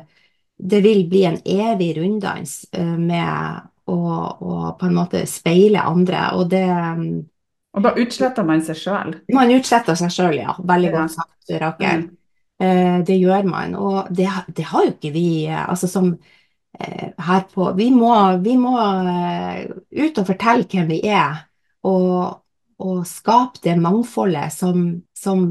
[0.58, 6.26] det vil bli en evig runddans uh, med å, og, på en måte speile andre,
[6.38, 6.65] og det
[7.74, 9.15] Og da utsletter man seg sjøl?
[9.34, 10.54] Man utsletter seg sjøl, ja.
[10.60, 10.93] Veldig ja.
[10.98, 12.04] godt sagt, Rakel.
[12.04, 12.12] Mm.
[12.63, 16.13] Eh, det gjør man, og det, det har jo ikke vi altså som
[16.74, 18.10] her på Vi må,
[18.41, 21.43] vi må ut og fortelle hvem vi er.
[21.86, 22.39] Og,
[22.84, 25.43] og skape det mangfoldet som, som,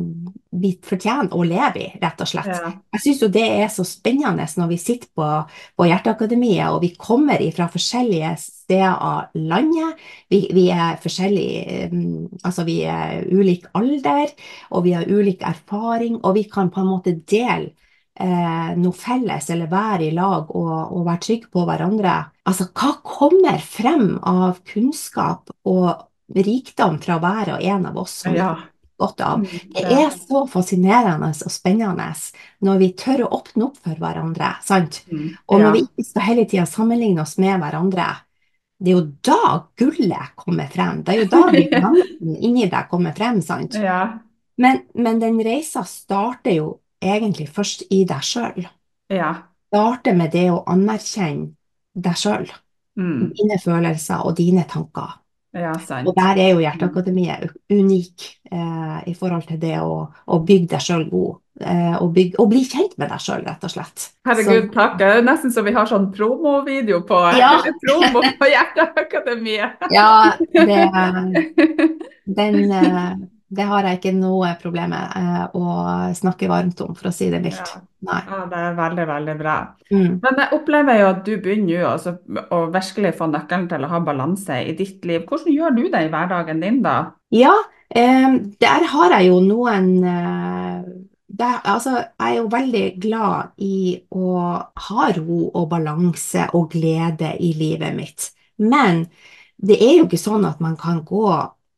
[0.52, 2.50] vi fortjener å leve i, rett og slett.
[2.52, 2.72] Ja.
[2.92, 5.28] Jeg syns jo det er så spennende når vi sitter på,
[5.78, 10.02] på Hjerteakademiet og vi kommer fra forskjellige steder av landet.
[10.28, 14.32] Vi, vi er forskjellige mm, Altså vi er ulik alder,
[14.70, 17.72] og vi har ulik erfaring, og vi kan på en måte dele
[18.20, 22.16] eh, noe felles, eller være i lag og, og være trygge på hverandre.
[22.48, 28.34] Altså, hva kommer frem av kunnskap og rikdom fra å og en av oss som
[28.36, 28.54] ja.
[28.98, 29.42] godt av.
[29.42, 32.10] Mm, det er så fascinerende og spennende
[32.60, 34.56] når vi tør å åpne opp for hverandre.
[34.62, 35.02] sant?
[35.10, 38.10] Mm, og når vi ikke skal hele tida sammenligne oss med hverandre.
[38.82, 41.04] Det er jo da gullet kommer frem.
[41.06, 43.38] Det er jo da diamanten inni deg kommer frem.
[43.42, 43.78] sant?
[43.78, 44.18] Ja.
[44.58, 46.68] Men, men, den reisa starter jo
[47.02, 48.66] egentlig først i deg sjøl.
[49.12, 49.32] Ja.
[49.70, 51.54] Starter med det å anerkjenne
[51.94, 52.50] deg sjøl.
[52.98, 53.32] Mm.
[53.38, 55.21] Dine følelser og dine tanker.
[55.52, 55.72] Ja.
[56.00, 60.84] Og der er jo Hjerteakademiet unik eh, i forhold til det å, å bygge deg
[60.84, 61.42] sjøl god.
[61.60, 64.06] Eh, og, bygge, og, bli kjent med deg sjøl, rett og slett.
[64.24, 64.94] Herregud, så, takk.
[65.02, 67.52] Det er nesten så vi har sånn promovideo på, ja.
[67.84, 69.84] promo på Hjerteakademiet.
[69.92, 70.08] ja,
[70.56, 70.80] det,
[72.40, 73.12] den, eh,
[73.52, 75.64] det har jeg ikke noe problem med eh, å
[76.16, 77.74] snakke varmt om, for å si det mildt.
[77.76, 77.82] Ja.
[78.02, 79.56] Ja, det er veldig, veldig bra.
[79.92, 80.16] Mm.
[80.24, 82.14] Men jeg opplever jo at du begynner jo altså,
[82.50, 85.22] å virkelig få nøkkelen til å ha balanse i ditt liv.
[85.28, 86.96] Hvordan gjør du det i hverdagen din, da?
[87.34, 87.52] Ja,
[87.94, 90.90] eh, der har jeg jo noen eh,
[91.32, 93.76] der, altså, Jeg er jo veldig glad i
[94.12, 94.32] å
[94.88, 98.32] ha ro og balanse og glede i livet mitt.
[98.58, 99.06] Men
[99.62, 101.28] det er jo ikke sånn at man kan gå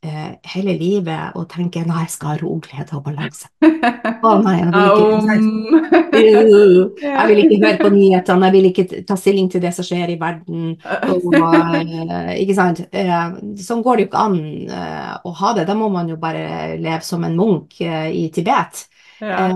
[0.04, 3.48] hele livet og tenker nei, jeg skal ha ro, glede og balanse.
[3.64, 9.18] Å nei, jeg vil ikke, jeg vil ikke høre på nyhetene, jeg vil ikke ta
[9.20, 10.74] stilling til det som skjer i verden.
[11.14, 12.84] Og, eh, ikke sant?
[12.90, 13.24] Eh,
[13.64, 14.38] sånn går det jo ikke an
[14.68, 15.66] eh, å ha det.
[15.68, 18.86] Da må man jo bare leve som en munk i Tibet.
[19.22, 19.54] Ja.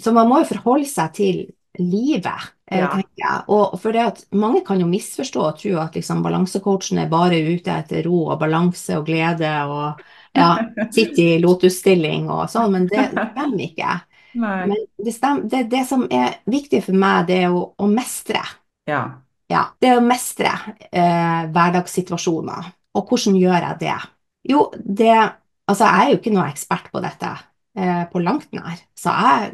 [0.00, 1.42] Så man må jo forholde seg til
[1.78, 2.54] livet.
[2.70, 2.88] Eh, ja.
[2.92, 3.44] tenker jeg.
[3.54, 7.40] Og for det at Mange kan jo misforstå og tro at liksom, balansecoachen er bare
[7.46, 10.02] ute etter ro og balanse og glede og
[10.36, 10.50] ja,
[10.94, 13.96] sitte i lotusstilling og sånn, men det stemmer ikke.
[14.42, 14.58] Nei.
[14.68, 18.44] Men det, stemmer, det, det, som er viktig for meg, det er å, å mestre.
[18.88, 19.02] Ja.
[19.50, 19.64] ja.
[19.80, 20.52] Det er å mestre
[20.92, 22.68] eh, hverdagssituasjoner.
[22.98, 23.98] Og hvordan gjør jeg det?
[24.52, 25.14] Jo, det
[25.68, 27.28] Altså, jeg er jo ikke noe ekspert på dette
[27.76, 28.78] eh, på langt nær.
[28.96, 29.50] Så jeg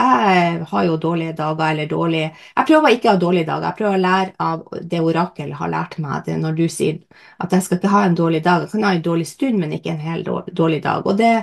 [0.00, 3.66] jeg har jo dårlige dager eller dårlige Jeg prøver ikke å ha dårlige dager.
[3.68, 6.24] Jeg prøver å lære av det Orakel har lært meg.
[6.26, 7.00] Det når du sier
[7.42, 8.64] at jeg skal ikke ha en dårlig dag.
[8.64, 11.06] Jeg kan ha en dårlig stund, men ikke en helt dårlig dag.
[11.06, 11.34] Og det,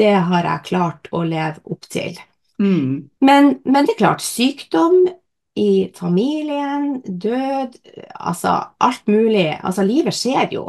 [0.00, 2.20] det har jeg klart å leve opp til.
[2.60, 3.08] Mm.
[3.24, 5.02] Men, men, det er klart, sykdom
[5.60, 7.80] i familien, død,
[8.14, 9.48] altså alt mulig.
[9.56, 10.68] Altså, livet skjer jo.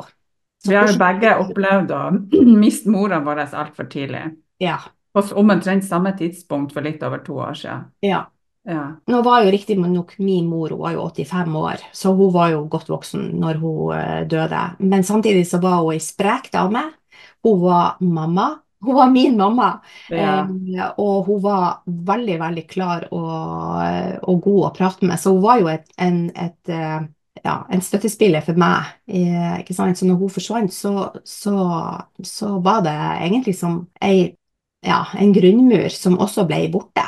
[0.62, 2.02] Så Vi har jo begge opplevd å
[2.64, 4.24] miste mora vår altfor tidlig.
[4.62, 4.78] Ja.
[5.14, 7.84] På omtrent samme tidspunkt for litt over to år siden.
[8.06, 8.24] Ja.
[8.68, 8.84] ja.
[9.12, 12.66] Nå var jo riktignok min mor hun var jo 85 år, så hun var jo
[12.72, 14.66] godt voksen når hun uh, døde.
[14.80, 16.86] Men samtidig så var hun ei sprek dame.
[17.44, 18.54] Hun var mamma.
[18.82, 19.76] Hun var min mamma,
[20.10, 20.40] ja.
[20.42, 20.56] um,
[20.98, 23.28] og hun var veldig, veldig klar og,
[24.26, 25.22] og, god å prate med.
[25.22, 26.72] Så hun var jo et, en, et
[27.44, 28.90] ja, en støttespiller for meg.
[29.70, 30.00] Sant?
[30.00, 31.56] Så når hun forsvant, så, så,
[32.26, 32.96] så var det
[33.28, 34.32] egentlig som ei
[34.86, 37.06] ja, en grunnmur som også ble borte.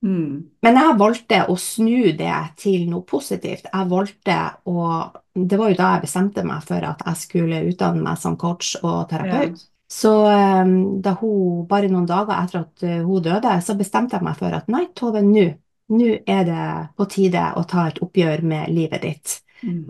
[0.00, 0.36] Mm.
[0.64, 3.66] Men jeg valgte å snu det til noe positivt.
[3.68, 4.84] Jeg valgte å
[5.34, 8.74] Det var jo da jeg bestemte meg for at jeg skulle utdanne meg som coach
[8.82, 9.60] og terapeut.
[9.60, 9.66] Ja.
[9.90, 14.26] Så um, da hun, bare noen dager etter at uh, hun døde, så bestemte jeg
[14.26, 15.48] meg for at nei, Tove, nå
[15.90, 19.38] nå er det på tide å ta et oppgjør med livet ditt.
[19.60, 19.84] Mm,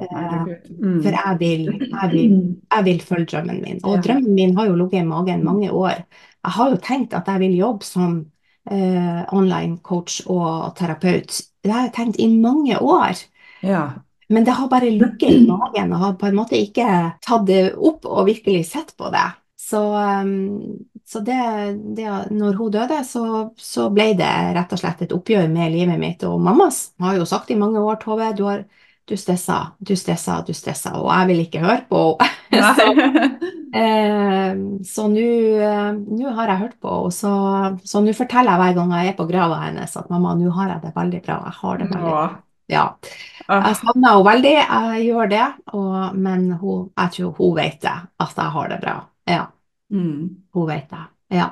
[0.82, 1.02] Mm.
[1.02, 2.32] for jeg vil, jeg, vil,
[2.74, 3.78] jeg vil, følge drømmen min.
[3.84, 6.00] Og drømmen min har jo ligget i magen mange år.
[6.44, 8.14] Jeg har jo tenkt at jeg vil jobbe som
[8.70, 11.42] eh, online coach og terapeut.
[11.60, 13.20] Det har jeg tenkt i mange år.
[13.62, 13.82] Ja.
[14.30, 16.86] Men det har bare ligget i magen, og har på en måte ikke
[17.24, 19.26] tatt det opp og virkelig sett på det.
[19.70, 19.80] Så,
[20.22, 21.40] um, så det,
[21.96, 23.24] det, når hun døde, så,
[23.58, 26.24] så, ble det rett og slett et oppgjør med livet mitt.
[26.26, 26.70] Og mamma
[27.04, 28.64] har jo sagt i mange år, Tove, du, har,
[29.10, 32.04] du stressa, du stressa, du stressa, og jeg vil ikke høre på
[32.52, 33.30] henne.
[33.70, 37.30] Eh, så nå har jeg hørt på, henne, så,
[37.86, 40.72] så nå forteller jeg hver gang jeg er på grava hennes at mamma, nå har
[40.72, 41.36] jeg det veldig bra.
[41.46, 42.24] Jeg har det veldig bra.
[42.70, 42.82] Ja.
[43.46, 45.44] Jeg savner henne veldig, jeg gjør det,
[45.78, 47.94] og, men hun, jeg tror hun vet det,
[48.26, 48.96] at jeg har det bra.
[49.30, 49.46] Ja,
[49.90, 50.26] Mm.
[50.54, 51.04] hun vet det.
[51.30, 51.46] Ja.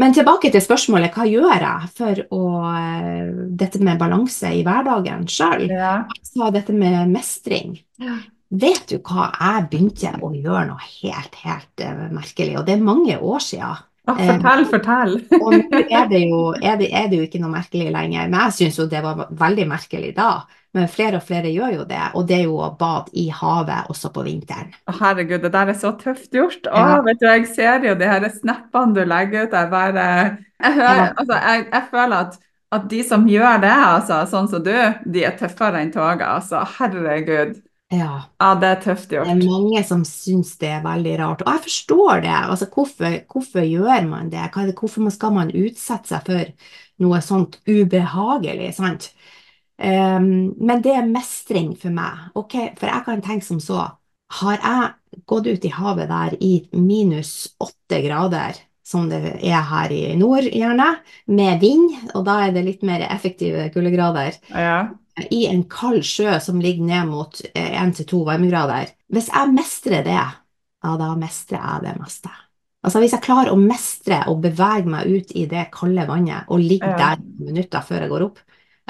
[0.00, 2.42] Men tilbake til spørsmålet, hva gjør jeg for å
[2.76, 5.66] eh, dette med balanse i hverdagen sjøl?
[5.72, 5.96] Ja.
[6.28, 7.78] sa dette med mestring.
[8.02, 8.18] Ja.
[8.54, 12.84] Vet du hva, jeg begynte å gjøre noe helt, helt uh, merkelig, og det er
[12.86, 13.80] mange år siden.
[14.04, 15.14] Åh, fortell, fortell.
[15.40, 18.44] Og nå er det jo, er det, er det jo ikke noe merkelig lenger, men
[18.44, 20.28] jeg syns jo det var veldig merkelig da.
[20.74, 23.90] Men flere og flere gjør jo det, og det er jo å bade i havet
[23.92, 24.72] også på vinteren.
[24.90, 26.66] Herregud, det der er så tøft gjort.
[26.66, 26.96] Å, Ja.
[27.06, 29.52] vet du, jeg ser jo de her snappene du legger ut.
[29.54, 30.06] Jeg bare
[30.64, 31.12] Jeg, hører, Ja.
[31.16, 32.38] altså, jeg, jeg føler at,
[32.72, 34.72] at de som gjør det, altså, sånn som du,
[35.06, 36.26] de er tøffere enn toget.
[36.26, 37.60] Altså, herregud.
[37.92, 38.24] Ja.
[38.40, 39.28] Ja, det er tøft gjort.
[39.30, 42.32] Det er mange som syns det er veldig rart, og jeg forstår det.
[42.50, 44.48] Altså, hvorfor, hvorfor gjør man det?
[44.74, 46.44] Hvorfor skal man utsette seg for
[47.04, 49.12] noe sånt ubehagelig, sant?
[49.82, 52.28] Ehm, men det er mestring for meg.
[52.38, 53.84] Ok, for jeg kan tenke som så.
[54.40, 59.92] Har jeg gått ut i havet der i minus åtte grader, som det er her
[59.94, 60.90] i nord gjerne,
[61.26, 64.88] med vind, og da er det litt mer effektive kuldegrader, Ja.
[65.30, 68.90] i en kald sjø som ligger ned mot én til to varmegrader.
[69.12, 70.18] Hvis jeg mestrer det,
[70.84, 72.30] ja, da mestrer jeg det meste.
[72.84, 76.58] Altså Hvis jeg klarer å mestre og bevege meg ut i det kalde vannet og
[76.60, 77.14] ligge Ja.
[77.16, 78.38] der minutter før jeg går opp,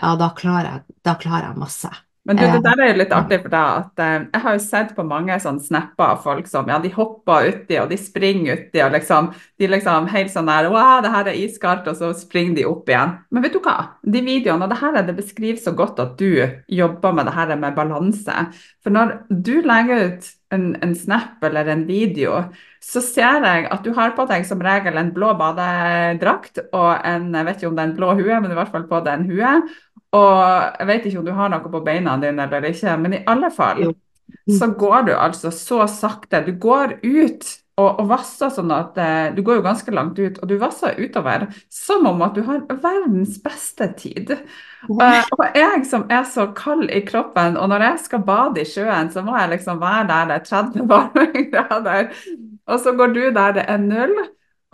[0.00, 1.92] ja, da klarer jeg, da klarer jeg masse.
[2.24, 4.54] Men du, Eh, det der er jo litt artig for deg at eh, jeg har
[4.56, 7.98] jo sett på mange sånne snapper av folk som ja, de hopper uti og de
[8.00, 9.28] springer uti og liksom
[9.60, 12.88] de liksom helt sånn der Wow, det her er iskaldt, og så springer de opp
[12.88, 13.12] igjen.
[13.28, 13.76] Men vet du hva?
[14.00, 16.40] De videoene, og det her er det beskriver så godt at du
[16.72, 18.46] jobber med det her med balanse.
[18.82, 22.40] For når du legger ut en, en snap eller en video,
[22.84, 27.30] så ser jeg at du har på deg som regel en blå badedrakt og en,
[27.34, 29.20] jeg vet ikke om det er en blå hue, men i hvert fall på deg
[29.20, 29.54] en hue.
[30.14, 33.24] Og jeg vet ikke om du har noe på beina dine eller ikke, men i
[33.30, 33.92] alle fall Jo.
[34.58, 36.44] så går du altså så sakte.
[36.46, 40.38] Du går ut og, og vasser sånn at eh, Du går jo ganske langt ut,
[40.38, 44.30] og du vasser utover som om at du har verdens beste tid.
[44.86, 48.68] Uh, og jeg som er så kald i kroppen, og når jeg skal bade i
[48.68, 52.14] sjøen, så må jeg liksom være der det er 30 varmegrader,
[52.70, 54.14] og så går du der det er null.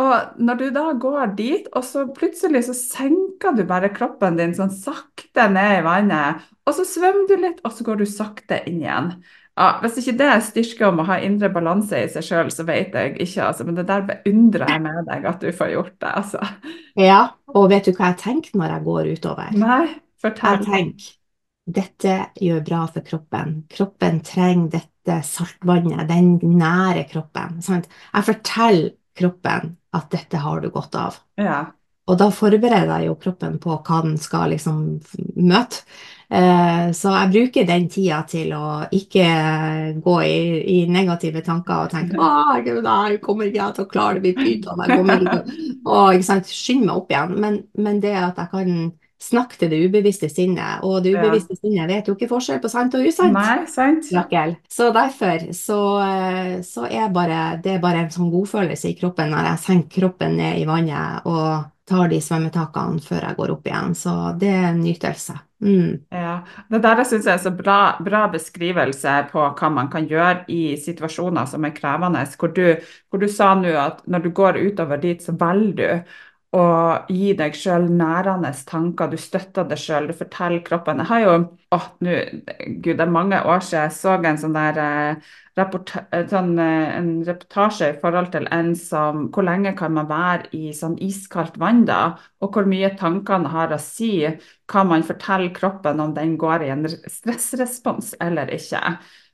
[0.01, 4.55] Og når du da går dit, og så plutselig så senker du bare kroppen din
[4.57, 8.63] sånn sakte ned i vannet, og så svømmer du litt, og så går du sakte
[8.71, 9.13] inn igjen.
[9.61, 12.65] Ja, hvis ikke det er styrke om å ha indre balanse i seg sjøl, så
[12.65, 13.67] vet jeg ikke, altså.
[13.69, 16.45] Men det der beundrer jeg med deg at du får gjort det, altså.
[16.97, 19.57] Ja, og vet du hva jeg tenker når jeg går utover?
[19.61, 19.83] Nei,
[20.23, 20.63] fortell.
[20.63, 21.17] Jeg tenker
[21.71, 23.53] dette gjør bra for kroppen.
[23.71, 27.61] Kroppen trenger dette saltvannet, den nære kroppen.
[27.65, 27.87] Sant?
[28.15, 28.89] Jeg forteller
[29.20, 31.20] kroppen at dette har du godt av.
[31.40, 31.61] Ja.
[32.11, 34.80] Og da forbereder jeg jo kroppen på hva den skal liksom
[35.37, 35.85] møte.
[36.30, 39.26] Eh, Så jeg bruker den tida til å ikke
[40.02, 40.37] gå i,
[40.74, 44.83] i negative tanker og tenke at jeg kommer ikke til å klare det, blir pyton,
[44.87, 45.24] jeg kommer
[46.14, 47.37] ikke skynde meg opp igjen.
[47.42, 48.74] Men, men det at jeg kan
[49.20, 51.20] snakke til det ubevisste sinnet, og det Ja.
[51.22, 53.33] ubevisste sinnet vet jo ikke forskjell på sant og usant.
[53.33, 54.09] Nei, sant?
[54.12, 54.56] Rakel.
[54.68, 55.80] Så derfor så,
[56.64, 60.37] så er bare, det er bare en sånn godfølelse i kroppen når jeg senker kroppen
[60.40, 63.94] ned i vannet og tar de svømmetakene før jeg går opp igjen.
[63.98, 65.35] Så det er en nytelse.
[65.61, 66.06] Mm.
[66.14, 70.46] Ja, Det der syns jeg er så bra, bra beskrivelse på hva man kan gjøre
[70.48, 72.22] i situasjoner som er krevende.
[72.38, 72.76] Hvor du,
[73.11, 76.16] hvor du sa nå at når du går utover dit, så velger du
[76.57, 76.63] å
[77.09, 79.11] gi deg sjøl nærende tanker.
[79.13, 80.99] Du støtter deg sjøl, du forteller kroppen.
[80.99, 81.35] Jeg har jo
[81.77, 82.17] åh, nå,
[82.83, 85.29] Gud, det er mange år siden jeg så en sånn der eh,
[85.61, 90.09] rapport, eh, sånn, eh, en reportasje i forhold til en som Hvor lenge kan man
[90.11, 92.17] være i sånn iskaldt vann, da?
[92.43, 96.75] Og hvor mye tankene har å si hva man forteller kroppen om den går i
[96.75, 98.83] en stressrespons eller ikke.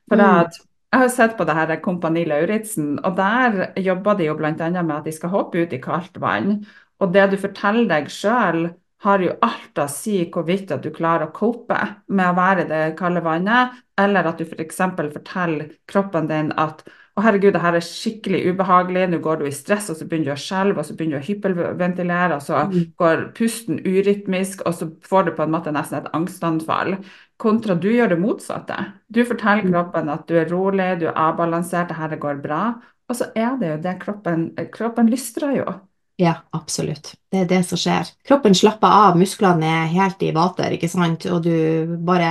[0.08, 0.24] For Mm.
[0.44, 0.58] at
[0.92, 4.52] jeg har sett på det her Kompani Lauritzen, og der jobber de jo bl.a.
[4.82, 6.64] med at de skal hoppe ut i kaldt vann.
[7.00, 8.70] Og det du forteller deg sjøl,
[9.04, 11.76] har jo alt å si hvorvidt at du klarer å cope
[12.08, 14.78] med å være i det kalde vannet, eller at du f.eks.
[14.96, 16.80] For forteller kroppen din at
[17.16, 20.32] å herregud, det her er skikkelig ubehagelig, nå går du i stress, og så begynner
[20.32, 22.92] du å skjelve, og så begynner du å hyperventilere, og så Mm.
[22.98, 26.98] går pusten urytmisk, og så får du på en måte nesten et angstanfall.
[27.38, 28.76] Kontra du gjør det motsatte.
[29.12, 29.72] Du forteller Mm.
[29.72, 32.74] kroppen at du er rolig, du er avbalansert, det her går bra.
[33.08, 35.80] Og så er det jo det kroppen Kroppen lystrer jo.
[36.16, 37.10] Ja, absolutt.
[37.30, 38.08] Det er det som skjer.
[38.24, 41.26] Kroppen slapper av, musklene er helt i vater, ikke sant?
[41.28, 42.30] Og du bare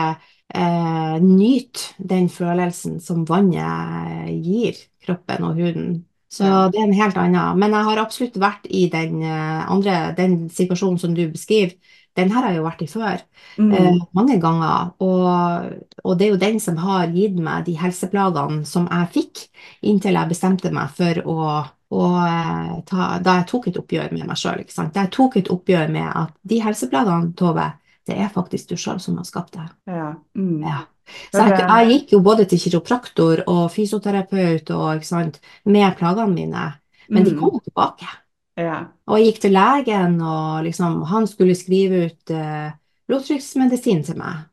[0.49, 5.91] eh, nyter den følelsen som vannet gir kroppen og huden.
[6.33, 7.59] Så det er en helt annen.
[7.61, 11.77] Men jeg har absolutt vært i den eh, andre, den situasjonen som du beskriver.
[12.15, 13.21] Den her har jeg jo vært i før,
[13.69, 14.01] eh, Mm.
[14.17, 14.93] mange ganger.
[14.99, 15.71] Og,
[16.03, 19.45] og det er jo den som har gitt meg de helseplagene som jeg fikk,
[19.83, 24.25] inntil jeg bestemte meg for å, å eh, ta Da jeg tok et oppgjør med
[24.27, 24.63] meg sjøl.
[24.93, 27.67] Da jeg tok et oppgjør med at de helseplagene, Tove,
[28.05, 29.67] det er faktisk du sjøl som har skapt det.
[29.89, 30.13] Ja.
[30.37, 30.61] Mm.
[30.65, 30.83] Ja.
[31.31, 36.33] Så jeg, jeg gikk jo både til kiropraktor og fysioterapeut og, ikke sant, med plagene
[36.33, 36.63] mine,
[37.09, 37.39] men de Mm.
[37.39, 38.07] kom jo tilbake.
[38.57, 38.79] Ja.
[39.07, 42.71] Og jeg gikk til legen, og liksom, han skulle skrive ut eh,
[43.07, 44.45] blodtrykksmedisin til meg.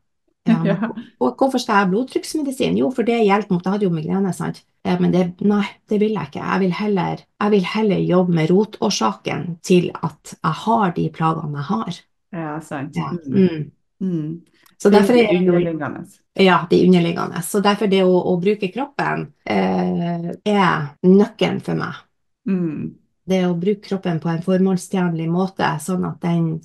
[0.49, 2.75] Ja, men og hvorfor skal jeg ha blodtrykksmedisin?
[2.75, 4.63] Jo, for det hjelper mot Jeg hadde jo migrene, sant.
[4.83, 6.41] Ja, men det, nei, det vil jeg ikke.
[6.43, 11.61] Jeg vil heller, jeg vil heller jobbe med rotårsaken til at jeg har de plagene
[11.61, 12.01] jeg har.
[12.35, 12.99] Ja, sant.
[12.99, 13.13] Ja.
[13.23, 13.45] Mm.
[13.45, 13.71] Mm.
[14.03, 14.41] Mm.
[14.83, 16.03] Så derfor er det underliggende.
[16.35, 17.41] Ja, de underliggende.
[17.41, 22.01] Så derfor det å, å bruke kroppen eh, er nøkkelen for meg.
[22.49, 22.91] Mm.
[23.23, 26.57] Det å bruke kroppen på en formålstjenlig måte, sånn at den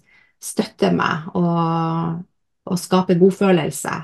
[0.43, 2.25] støtter meg og,
[2.69, 3.95] og skaper godfølelse.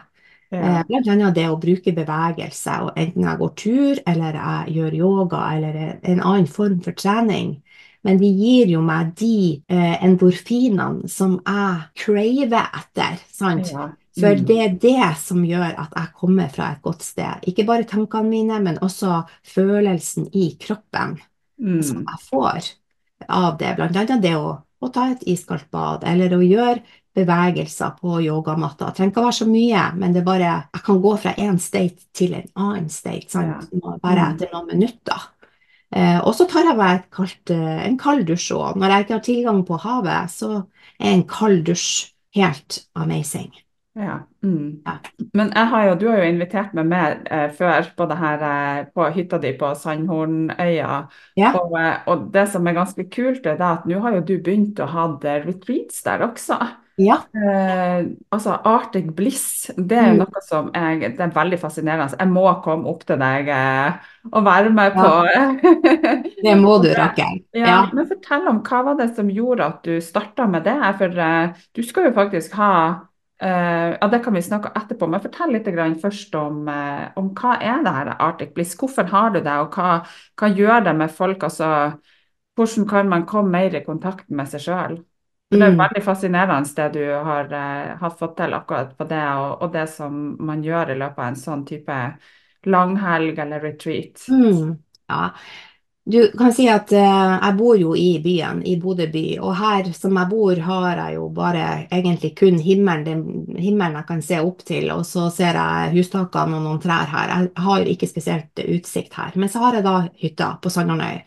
[0.55, 0.83] Eh, Ja.
[0.89, 5.41] blant annet det å bruke bevegelse, og enten jeg går tur, eller jeg gjør yoga,
[5.57, 7.63] eller en annen form for trening.
[8.05, 13.71] Men de gir jo meg de eh, endorfinene som jeg craver etter, sant?
[13.73, 13.91] Ja.
[14.15, 14.45] For Mm.
[14.47, 17.41] det er det som gjør at jeg kommer fra et godt sted.
[17.49, 21.19] Ikke bare tankene mine, men også følelsen i kroppen
[21.83, 22.07] som Mm.
[22.07, 22.71] jeg får
[23.29, 23.77] av det.
[23.77, 26.83] Blant annet det å, å ta et iskaldt bad, eller å gjøre
[27.15, 28.89] bevegelser på yogamatta.
[28.91, 31.35] Det trenger ikke å være så mye, men det er bare Jeg kan gå fra
[31.39, 33.71] én state til en annen state, sant?
[34.03, 34.35] bare Mm.
[34.35, 35.29] etter noen minutter.
[35.95, 38.77] Eh, og så tar jeg meg kaldt, eh, en kald dusj òg.
[38.77, 40.67] Når jeg ikke har tilgang på havet, så
[40.99, 43.53] er en kald dusj helt amazing.
[43.97, 44.19] Ja.
[44.43, 44.83] Mm.
[44.85, 44.99] Ja.
[45.35, 48.85] Men har jo, du har jo invitert meg med eh, før på det her eh,
[48.91, 51.09] på hytta di på Sandhornøya.
[51.37, 51.53] Ja.
[51.55, 54.81] Og, eh, og det som er ganske kult, er at nå har jo du begynt
[54.83, 56.59] å ha retreats der også.
[56.97, 57.17] Ja.
[57.35, 60.19] Eh, altså Arctic Bliss, det er Mm.
[60.23, 62.17] noe som jeg, det er veldig fascinerende.
[62.21, 63.97] Jeg må komme opp til deg eh,
[64.33, 65.09] og være med på.
[66.43, 67.41] Det må du, Rakel.
[67.55, 67.81] Ja, Ja.
[67.93, 70.77] men fortell om hva var det som gjorde at du starta med det?
[70.99, 72.71] For eh, du skal jo faktisk ha
[73.41, 77.33] eh, Ja, det kan vi snakke etterpå, men fortell litt grann først om, eh, om
[77.35, 78.77] hva er det her Arctic Bliss?
[78.79, 80.05] Hvorfor har du det, og hva,
[80.39, 81.43] hva gjør det med folk?
[81.43, 81.73] Altså,
[82.57, 85.01] hvordan kan man komme mer i kontakt med seg sjøl?
[85.51, 85.79] For det er Mm.
[85.79, 89.89] veldig fascinerende det du har, eh, har fått til akkurat på det, og, og det
[89.91, 91.99] som man gjør i løpet av en sånn type
[92.67, 94.25] langhelg eller retreat.
[94.29, 94.79] Mm,
[95.09, 95.31] ja.
[96.07, 99.87] Du kan si at eh, jeg bor jo i byen, i Bodø by, og her
[99.97, 101.63] som jeg bor har jeg jo bare
[101.97, 106.59] egentlig kun himmelen, den himmelen jeg kan se opp til, og så ser jeg hustakene
[106.59, 107.33] og noen trær her.
[107.39, 109.33] Jeg har ikke spesielt utsikt her.
[109.37, 111.23] Men så har jeg da hytta på Sandornøy.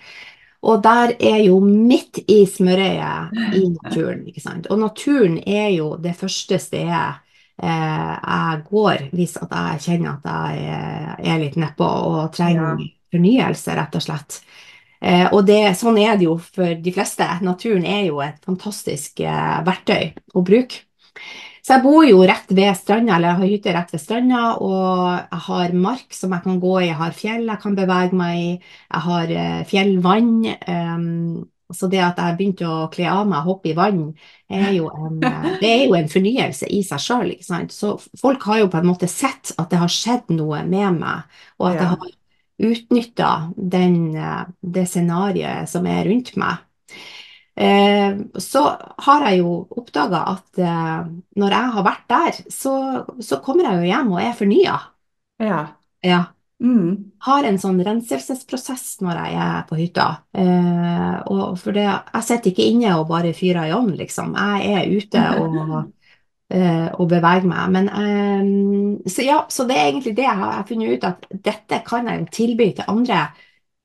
[0.68, 4.68] Og der er jo midt i smørøyet i naturen, ikke sant.
[4.74, 7.06] Og naturen er jo det første stedet
[7.64, 12.84] eh, jeg går hvis at jeg kjenner at jeg er, er litt nedpå og trenger
[13.14, 14.42] fornyelse, rett og slett.
[15.00, 17.28] Eh, og det, sånn er det jo for de fleste.
[17.46, 20.84] Naturen er jo et fantastisk eh, verktøy å bruke.
[21.68, 25.02] Så jeg bor jo rett ved stranda, eller jeg har hytte rett ved stranda, og
[25.18, 28.38] jeg har mark som jeg kan gå i, jeg har fjell jeg kan bevege meg
[28.40, 28.52] i,
[28.86, 30.30] jeg har eh, fjellvann.
[30.64, 31.42] Um,
[31.76, 34.06] så det at jeg begynte å kle av meg og hoppe i vann,
[34.48, 37.34] er jo en, eh, det er jo en fornyelse i seg sjøl.
[37.44, 41.42] Så folk har jo på en måte sett at det har skjedd noe med meg,
[41.60, 42.16] og at jeg har
[42.72, 46.64] utnytta det scenarioet som er rundt meg.
[47.58, 48.62] Eh, så
[49.08, 51.08] har jeg jo oppdaga at eh,
[51.42, 52.74] når jeg har vært der, så,
[53.24, 54.76] så kommer jeg jo hjem og er fornya.
[55.42, 55.62] Ja.
[56.06, 56.20] Ja.
[56.62, 57.14] Mm.
[57.26, 60.08] Har en sånn renselsesprosess når jeg er på hytta.
[60.38, 64.34] Eh, og for det, jeg sitter ikke inne og bare fyrer i ovnen, liksom.
[64.38, 65.92] Jeg er ute og,
[66.54, 67.74] eh, og beveger meg.
[67.74, 71.82] Men, eh, så ja, så det er egentlig det jeg har funnet ut, at dette
[71.90, 73.26] kan jeg jo tilby til andre.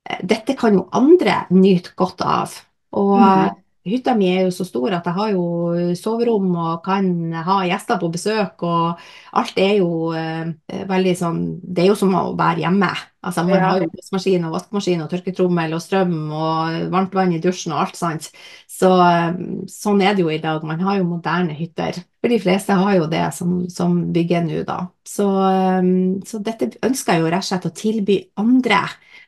[0.08, 2.56] Eh, Dette kan jo andre nyte godt av.
[2.92, 3.58] Og Mm.
[3.88, 7.08] Hytta mi er jo så stor at jeg har jo soverom og kan
[7.46, 9.00] ha gjester på besøk, og
[9.40, 10.52] alt er jo eh,
[10.88, 12.90] veldig sånn Det er jo som å være hjemme.
[13.22, 13.68] Altså, man Ja.
[13.70, 17.84] har jo vaskemaskin og vaskemaskin og tørketrommel og strøm og varmt vann i dusjen og
[17.84, 18.30] alt sånt.
[18.70, 19.36] Så eh,
[19.70, 20.64] sånn er det jo i dag.
[20.66, 22.00] Man har jo moderne hytter.
[22.22, 24.80] For de fleste har jo det som, som bygger nå, da.
[25.06, 25.92] Så, eh,
[26.26, 28.82] så dette ønsker jeg jo rett og slett å tilby andre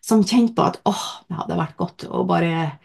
[0.04, 2.78] som kjenner på at åh, det hadde vært godt å bare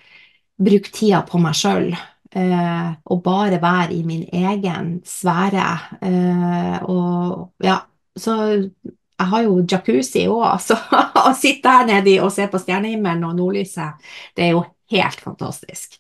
[0.60, 1.92] bruke tida på meg sjøl.
[2.30, 5.68] Eh, og bare være i min egen sfære.
[6.06, 7.80] Eh, og ja,
[8.18, 10.78] så jeg har jo jacuzzi òg, så
[11.28, 16.00] å sitte her nedi og se på stjernehimmelen og nordlyset, det er jo helt fantastisk.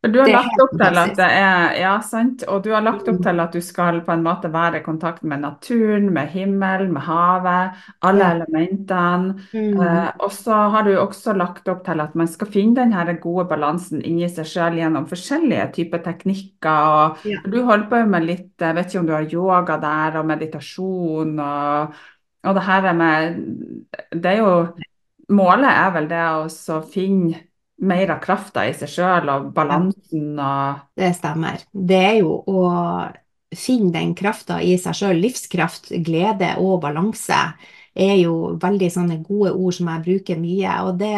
[0.00, 2.42] For du har lagt opp til at det er Ja, sant.
[2.48, 5.22] Og du har lagt opp til at du skal på en måte være i kontakt
[5.28, 8.30] med naturen, med himmelen, med havet, alle Ja.
[8.38, 9.34] elementene.
[9.52, 9.76] Mm.
[9.82, 13.12] Eh, og så har du også lagt opp til at man skal finne den her
[13.20, 16.70] gode balansen inni seg selv gjennom forskjellige typer teknikker.
[16.70, 17.36] Og Ja.
[17.44, 21.38] du holder på med litt, jeg vet ikke om du har yoga der, og meditasjon
[21.38, 21.94] og,
[22.44, 23.36] og det her med
[24.12, 24.68] Det er jo
[25.30, 27.36] Målet er vel det å finne
[27.80, 31.64] mer av krafta i seg sjøl og balansen og Det stemmer.
[31.72, 32.62] Det er jo å
[33.56, 35.22] finne den krafta i seg sjøl.
[35.22, 37.40] Livskraft, glede og balanse
[38.00, 40.76] er jo veldig sånne gode ord som jeg bruker mye.
[40.86, 41.16] Og det,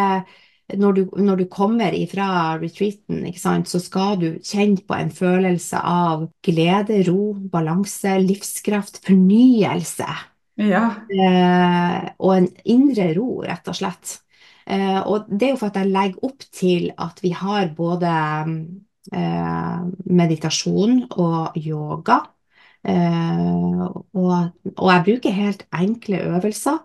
[0.80, 5.82] når du, når du kommer ifra retreaten, sant, så skal du kjenne på en følelse
[5.82, 10.08] av glede, ro, balanse, livskraft, fornyelse.
[10.62, 10.84] Ja.
[11.08, 14.20] Eh, og en indre ro, rett og slett.
[14.66, 18.12] Eh, og det er jo for at jeg legger opp til at vi har både
[19.12, 19.80] eh,
[20.20, 22.20] meditasjon og yoga.
[22.82, 24.36] Eh, og,
[24.76, 26.78] og jeg bruker helt enkle øvelser.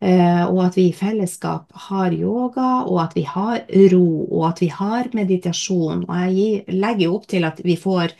[0.00, 4.70] Og at vi i fellesskap har yoga, og at vi har ro, og at vi
[4.72, 6.06] har meditasjon.
[6.08, 8.14] Og jeg legger jo opp til at vi får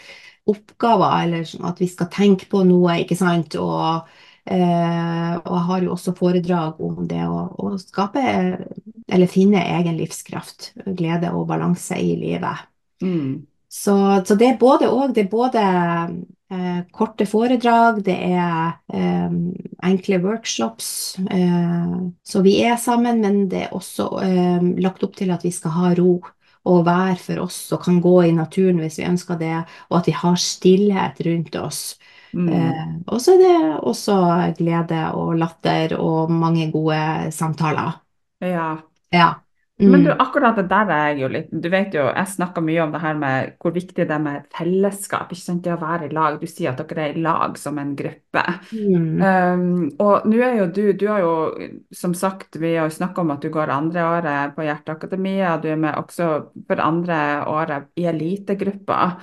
[0.53, 3.57] oppgaver, eller sånn at vi skal tenke på noe, ikke sant.
[3.57, 4.13] Og,
[4.51, 8.23] og jeg har jo også foredrag om det å, å skape,
[9.11, 12.65] eller finne egen livskraft, glede og balanse i livet.
[13.05, 13.47] Mm.
[13.71, 13.95] Så,
[14.27, 15.13] så det er både òg.
[15.15, 15.63] Det er både
[16.51, 19.37] eh, korte foredrag, det er eh,
[19.87, 20.91] enkle workshops.
[21.31, 21.95] Eh,
[22.27, 25.77] så vi er sammen, men det er også eh, lagt opp til at vi skal
[25.77, 26.19] ha ro
[26.69, 29.55] og være for oss og kan gå i naturen hvis vi ønsker det,
[29.89, 31.85] og at vi har stillhet rundt oss.
[32.33, 32.49] Mm.
[32.53, 34.17] Eh, og så er det også
[34.59, 38.01] glede og latter og mange gode samtaler.
[38.41, 38.77] Ja.
[39.13, 39.35] Ja.
[39.81, 40.19] Men du, Mm.
[40.21, 43.01] akkurat det der er jeg jo litt Du vet jo, jeg snakker mye om det
[43.01, 46.37] her med hvor viktig det er med fellesskap, ikke sant, det å være i lag.
[46.41, 48.43] Du sier at dere er i lag som en gruppe.
[48.77, 49.23] Mm.
[49.25, 51.33] Um, og nå er jo du Du har jo,
[51.97, 55.63] som sagt, vi har jo snakka om at du går andre året på Hjerteakademiet.
[55.63, 56.29] Du er med også
[56.69, 59.17] for andre året i elitegruppa.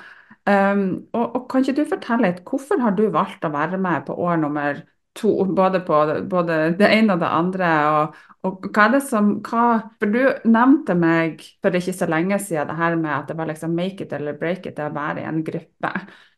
[0.47, 4.05] Um, og, og kan ikke du fortelle litt, hvorfor har du valgt å være med
[4.07, 4.79] på år nummer
[5.17, 5.97] to, både på
[6.29, 7.71] både det ene og det andre?
[7.97, 8.17] og
[8.47, 9.63] og hva er det som, hva,
[9.99, 13.49] for Du nevnte meg for ikke så lenge siden det her med at det var
[13.49, 15.93] liksom make it eller break it det å være i en gruppe.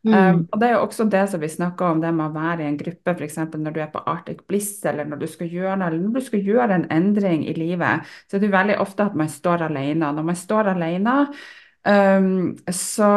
[0.08, 0.46] Um, Mm.
[0.48, 2.68] og Det er jo også det som vi snakker om, det med å være i
[2.70, 3.38] en gruppe, f.eks.
[3.60, 6.40] når du er på Arctic Bliss, eller når du skal gjøre eller når du skal
[6.40, 10.14] gjøre en endring i livet, så er det jo veldig ofte at man står alene.
[10.16, 11.18] Når man står alene,
[11.90, 13.10] um, så,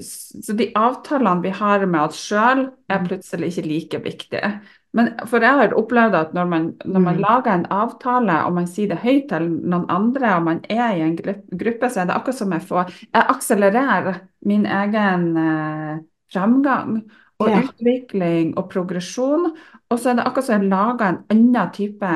[0.00, 4.52] så de avtalene vi har med oss sjøl, er plutselig ikke like viktige.
[4.96, 7.22] Men for jeg har opplevd at når man, når man Mm.
[7.22, 11.04] lager en avtale og man sier det høyt til noen andre, og man er i
[11.06, 15.98] en gruppe, så er det akkurat som jeg får Jeg akselererer min egen eh,
[16.32, 17.02] fremgang
[17.40, 17.62] og Ja.
[17.62, 19.52] utvikling og progresjon.
[19.90, 22.10] Og så er det akkurat som jeg lager en annen type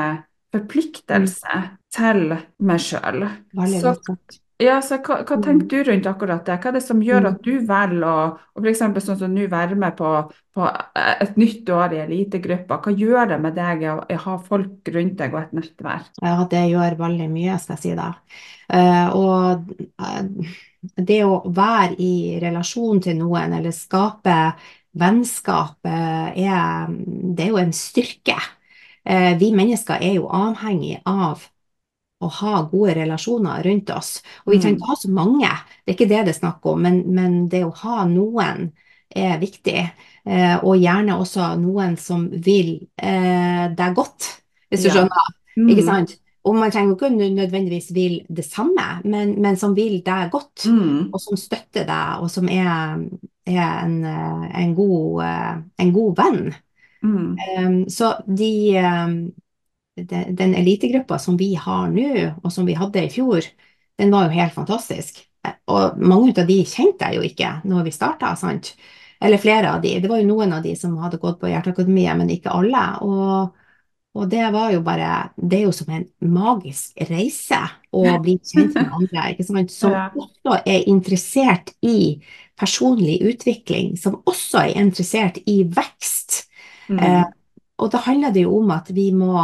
[0.55, 1.63] forpliktelse
[1.95, 3.29] til meg sjøl.
[3.55, 3.95] Så.
[4.65, 5.43] Ja, så hva, hva Mm.
[5.45, 6.57] tenker du rundt akkurat det?
[6.63, 7.29] Hva er det som gjør Mm.
[7.31, 10.11] at du velger å og eksempel sånn som nå være med på,
[10.55, 12.79] på et nytt år i elitegruppa?
[12.83, 16.11] Hva gjør det med deg å å ha folk rundt deg og et nettverk?
[16.23, 18.15] Ja, det gjør veldig mye, skal jeg si da.
[18.71, 20.55] Eh, og eh,
[20.97, 24.55] det å være i relasjon til noen, eller skape
[24.95, 26.87] vennskap, eh, er,
[27.35, 28.37] det er jo en styrke.
[29.05, 31.49] Eh, vi mennesker er jo avhengig av
[32.25, 34.23] å ha gode relasjoner rundt oss.
[34.47, 34.81] Og vi trenger Mm.
[34.83, 35.53] ikke ha så mange,
[35.85, 38.73] det er ikke det det er snakk om, men, men det å ha noen
[39.15, 39.91] er viktig.
[40.27, 44.95] Eh, og gjerne også noen som vil eh, deg godt, hvis du Ja.
[44.95, 45.33] skjønner.
[45.57, 45.87] Ikke Mm.
[45.87, 46.17] sant?
[46.45, 50.67] Og man trenger jo ikke nødvendigvis vil det samme, men, men som vil deg godt,
[50.67, 51.11] Mm.
[51.13, 52.99] og som støtter deg, og som er,
[53.47, 56.55] er en, eh, en god, eh, en god venn.
[57.05, 57.37] Mm.
[57.59, 59.44] Um, så de, um, de,
[59.97, 63.47] den elitegruppa som vi har nå, og som vi hadde i fjor,
[63.99, 65.23] den var jo helt fantastisk.
[65.71, 68.75] Og mange av de kjente jeg jo ikke når vi starta, sant.
[69.25, 69.99] Eller flere av de.
[70.03, 72.83] Det var jo noen av de som hadde gått på Hjerteakademiet, men ikke alle.
[73.07, 73.55] Og,
[74.19, 77.61] og det var jo bare Det er jo som en magisk reise
[77.95, 79.73] å bli kjent med andre, ikke sant.
[79.81, 82.19] Som også er interessert i
[82.59, 86.45] personlig utvikling, som også er interessert i vekst.
[86.87, 86.99] Mm.
[87.03, 87.25] Eh,
[87.83, 89.35] og da handler det jo om at vi må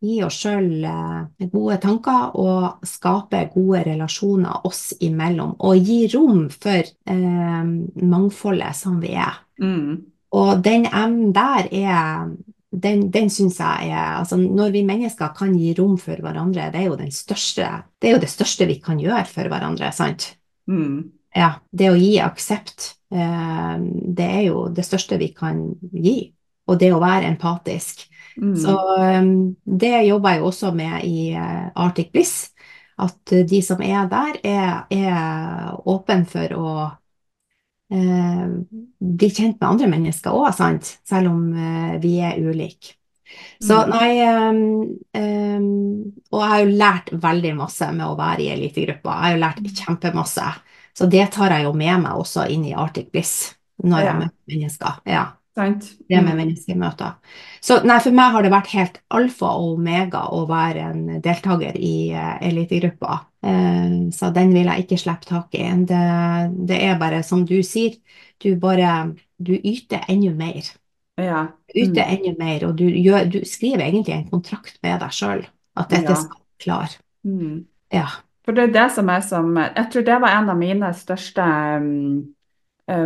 [0.00, 5.56] gi oss sjøl eh, gode tanker og skape gode relasjoner oss imellom.
[5.66, 7.66] Og gi rom for eh,
[8.14, 9.42] mangfoldet som vi er.
[9.60, 9.98] Mm.
[10.40, 12.30] Og den evnen der er
[12.70, 16.84] den, den syns jeg er altså Når vi mennesker kan gi rom for hverandre, det
[16.84, 17.66] er jo, den største,
[17.98, 20.34] det, er jo det største vi kan gjøre for hverandre, sant?
[20.70, 21.10] Mm.
[21.34, 26.32] Ja, det å gi aksept, eh, det er jo det største vi kan gi.
[26.70, 28.06] Og det å være empatisk.
[28.40, 28.54] Mm.
[28.56, 29.22] Så eh,
[29.82, 32.50] det jobber jeg også med i eh, Arctic Bliss.
[33.00, 36.72] At de som er der, er, er åpne for å
[37.92, 38.46] eh,
[38.98, 40.96] bli kjent med andre mennesker òg, sant?
[41.08, 42.96] Selv om eh, vi er ulike.
[43.62, 43.90] Så Mm.
[43.92, 44.56] nei um,
[45.14, 45.66] um,
[46.32, 49.12] Og jeg har jo lært veldig masse med å være i elitegruppa.
[49.14, 50.46] Jeg har jo lært kjempemasse.
[50.98, 54.18] Så det tar jeg jo med meg også inn i Arctic Bliss når jeg Ja.
[54.18, 54.98] møter mennesker.
[55.06, 55.24] Ja,
[55.60, 55.90] Sant?
[56.08, 56.40] det med Mm.
[56.40, 57.14] menneskemøter.
[57.60, 61.76] Så nei, for meg har det vært helt alfa og omega å være en deltaker
[61.76, 63.20] i uh, elitegruppa.
[63.44, 65.64] Uh, så den vil jeg ikke slippe tak i.
[65.88, 66.00] Det,
[66.68, 67.96] det er bare som du sier,
[68.42, 70.62] du bare Du yter enda mer.
[71.16, 71.46] Ja.
[71.74, 72.16] Yter Mm.
[72.16, 75.46] enda mer, og du, gjør, du skriver egentlig en kontrakt med deg sjøl.
[75.76, 76.14] At dette Ja.
[76.14, 76.98] skal klare.
[77.24, 77.64] Mm.
[77.92, 78.06] Ja.
[78.44, 81.40] For det er det som er som Jeg tror det var en av mine største
[81.76, 81.86] um,
[82.18, 82.24] eh,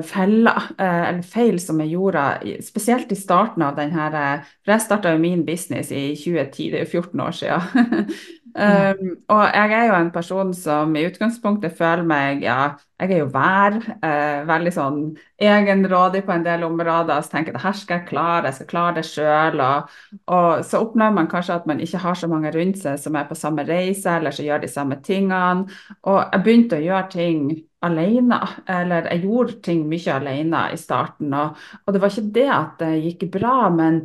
[0.02, 2.22] feller, eh, eller feil som jeg gjorde,
[2.64, 6.70] spesielt i starten av den her eh, For jeg starta jo min business i 2010,
[6.72, 8.14] det er jo 14 år siden.
[8.54, 13.18] Um, og jeg er jo en person som i utgangspunktet føler meg Ja, jeg er
[13.24, 13.74] jo vær,
[14.06, 14.98] eh, veldig sånn
[15.42, 17.18] egenrådig på en del områder.
[17.26, 19.60] Så tenker jeg det her skal jeg klare, jeg skal klare det sjøl.
[19.64, 19.90] Og,
[20.38, 23.26] og så opplever man kanskje at man ikke har så mange rundt seg som er
[23.26, 25.66] på samme reise, eller som gjør de samme tingene.
[26.06, 27.48] Og jeg begynte å gjøre ting
[27.84, 28.38] alene,
[28.70, 31.34] eller jeg gjorde ting mye alene i starten.
[31.36, 34.04] Og, og det var ikke det at det gikk bra, men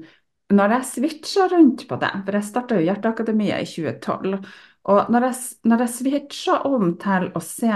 [0.53, 4.39] når jeg switcha rundt på det, for jeg starta jo Hjerteakademiet i 2012,
[4.89, 5.35] og når jeg,
[5.69, 7.73] når jeg switcha om til å se,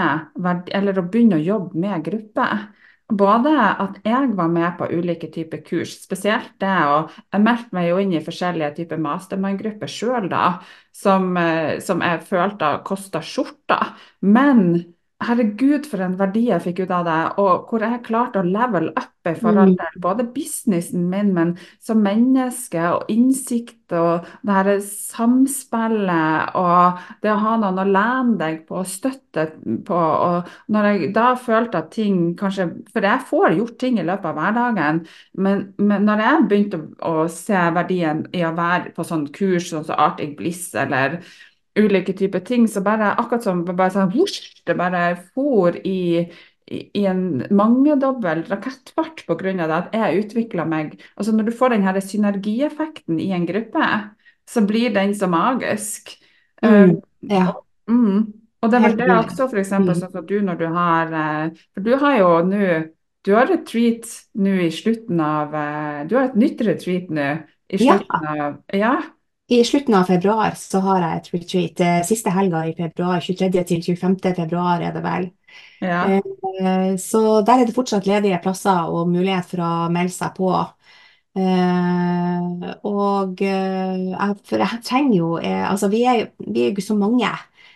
[0.74, 2.64] eller å begynne å jobbe med grupper,
[3.12, 3.52] både
[3.84, 8.00] at jeg var med på ulike typer kurs, spesielt det, og jeg meldte meg jo
[8.00, 10.44] inn i forskjellige typer mastermind-grupper sjøl da,
[10.96, 13.80] som, eh, som jeg følte kosta skjorta.
[14.24, 14.93] Men
[15.28, 18.90] herregud, for en verdi jeg fikk ut av det, og hvor jeg klarte å level
[18.96, 19.76] up i forhold Mm.
[19.80, 27.30] til både businessen min, men som menneske, og innsikt og det her samspillet, og det
[27.32, 29.46] å ha noen å lene deg på og støtte
[29.86, 29.94] på.
[29.96, 34.24] Og når jeg da følte at ting kanskje For jeg får gjort ting i løpet
[34.30, 35.02] av hverdagen,
[35.36, 39.70] men, men når jeg begynte å, å se verdien i å være på sånn kurs
[39.72, 41.20] sånn som Arctic Bliss eller
[41.78, 46.28] ulike typer ting, så bare akkurat som bare sånn husk, det bare for i,
[46.70, 51.00] i, i en mangedobbel rakettfart av det at jeg utvikla meg.
[51.16, 53.88] Altså når du får den her synergieffekten i en gruppe,
[54.48, 56.16] så blir den så magisk.
[56.64, 57.52] Mm, Eh, ja.
[57.90, 58.20] mm,
[58.62, 60.00] og det er vel det også, eksempel, Mm.
[60.00, 62.60] sånn at du når du har eh, For du har jo nå
[63.24, 64.04] Du har retreat
[64.36, 67.26] nå i slutten av eh, Du har et nytt retreat nå
[67.68, 67.98] i Ja.
[67.98, 69.02] slutten av Ja.
[69.48, 71.80] I slutten av februar så har jeg et retreat.
[71.84, 73.64] Eh, Siste helga i februar, 23.
[73.68, 74.32] til 25.
[74.38, 75.26] februar er det vel.
[75.80, 76.14] ja.
[76.60, 80.50] Eh, Så der er det fortsatt ledige plasser og mulighet for å melde seg på.
[81.36, 87.30] Eh, og jeg, for jeg trenger jo Altså, vi vi er jo ikke så mange.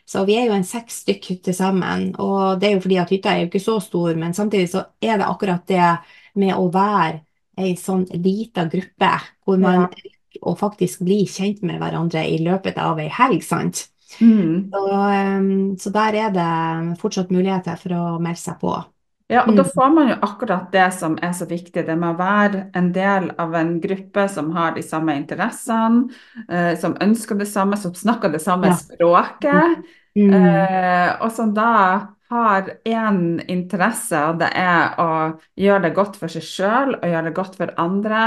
[0.07, 2.15] Så vi er jo en seks stykk til sammen.
[2.19, 4.87] Og det er jo fordi at hytta er jo ikke så stor, men samtidig så
[5.03, 5.99] er det akkurat det
[6.35, 7.21] med å være
[7.59, 9.11] ei sånn lita gruppe
[9.45, 10.18] hvor man Ja.
[10.39, 13.89] Rekker å faktisk bli kjent med hverandre i løpet av ei helg, sant.
[14.21, 14.73] Mm.
[14.73, 18.85] Så, eh, så der er det fortsatt muligheter for å melde seg på.
[19.31, 19.69] Ja, og da Mm.
[19.69, 23.31] får man jo akkurat det som er så viktig, det med å være en del
[23.39, 26.11] av en gruppe som har de samme interessene,
[26.49, 28.73] eh, som ønsker det samme, som snakker det samme Ja.
[28.73, 29.85] språket,
[30.17, 30.31] Mm.
[30.33, 35.11] eh, og som da har én interesse, og det er å
[35.57, 38.25] gjøre det godt for seg sjøl og gjøre det godt for andre.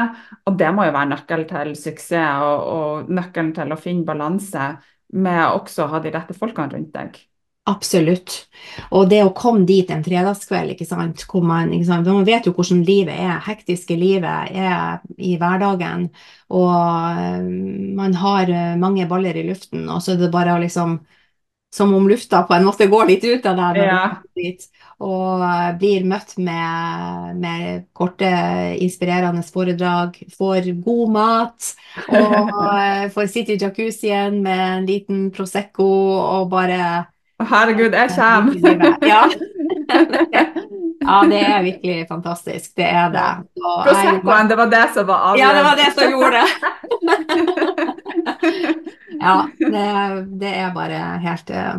[0.49, 4.71] Og det må jo være nøkkelen til suksess, og, og nøkkelen til å finne balanse
[5.11, 7.19] med å også ha de rette folkene rundt deg.
[7.69, 8.47] Absolutt.
[8.89, 12.47] Og det å komme dit en fredagskveld, ikke sant, hvor man, ikke sant, man vet
[12.49, 16.07] jo hvordan livet er, hektiske livet er i hverdagen,
[16.49, 16.71] og
[17.21, 17.45] eh,
[17.99, 20.97] man har eh, mange baller i luften, og så er det bare å liksom
[21.73, 24.01] som om lufta på en måte går litt ut av deg Ja.
[24.35, 24.65] dit,
[24.99, 28.27] og eh, blir møtt med, med korte,
[28.83, 31.71] inspirerende foredrag, får god mat,
[32.09, 35.87] og eh, får sitte i jacuzzien med en liten Prosecco
[36.19, 37.07] og bare
[37.41, 38.97] Herregud, jeg kommer!
[39.11, 39.23] Ja.
[41.01, 42.71] Ja, det er virkelig fantastisk.
[42.77, 43.29] Det er det.
[43.61, 46.47] Og Proseccoen, det var det som var Ja, det var det som gjorde det.
[49.21, 49.81] Ja, det,
[50.41, 51.75] det er bare helt eh,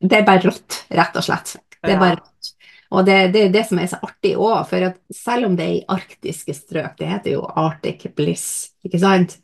[0.00, 1.56] Det er bare rått, rett og slett.
[1.82, 2.52] Det er bare rått.
[2.96, 5.66] Og det, det er det som er så artig òg, for at selv om det
[5.66, 8.46] er i arktiske strøk, det heter jo Arctic Bliss,
[8.86, 9.36] ikke sant?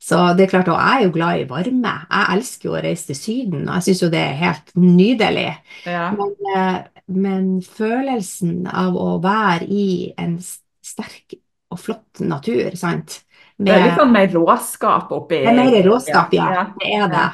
[0.00, 1.92] Så det er klart, og jeg er jo glad i varme.
[2.08, 5.50] Jeg elsker jo å reise til Syden, og jeg syns jo det er helt nydelig.
[5.84, 6.06] Ja.
[6.16, 6.78] Men, eh,
[7.10, 9.88] men følelsen av å være i
[10.20, 11.36] en sterk
[11.70, 13.20] og flott natur, sant?
[13.60, 16.48] Det er litt sånn mer råskap oppi Det er mer råskap, ja.
[16.54, 16.64] Ja.
[16.80, 17.26] Det er det.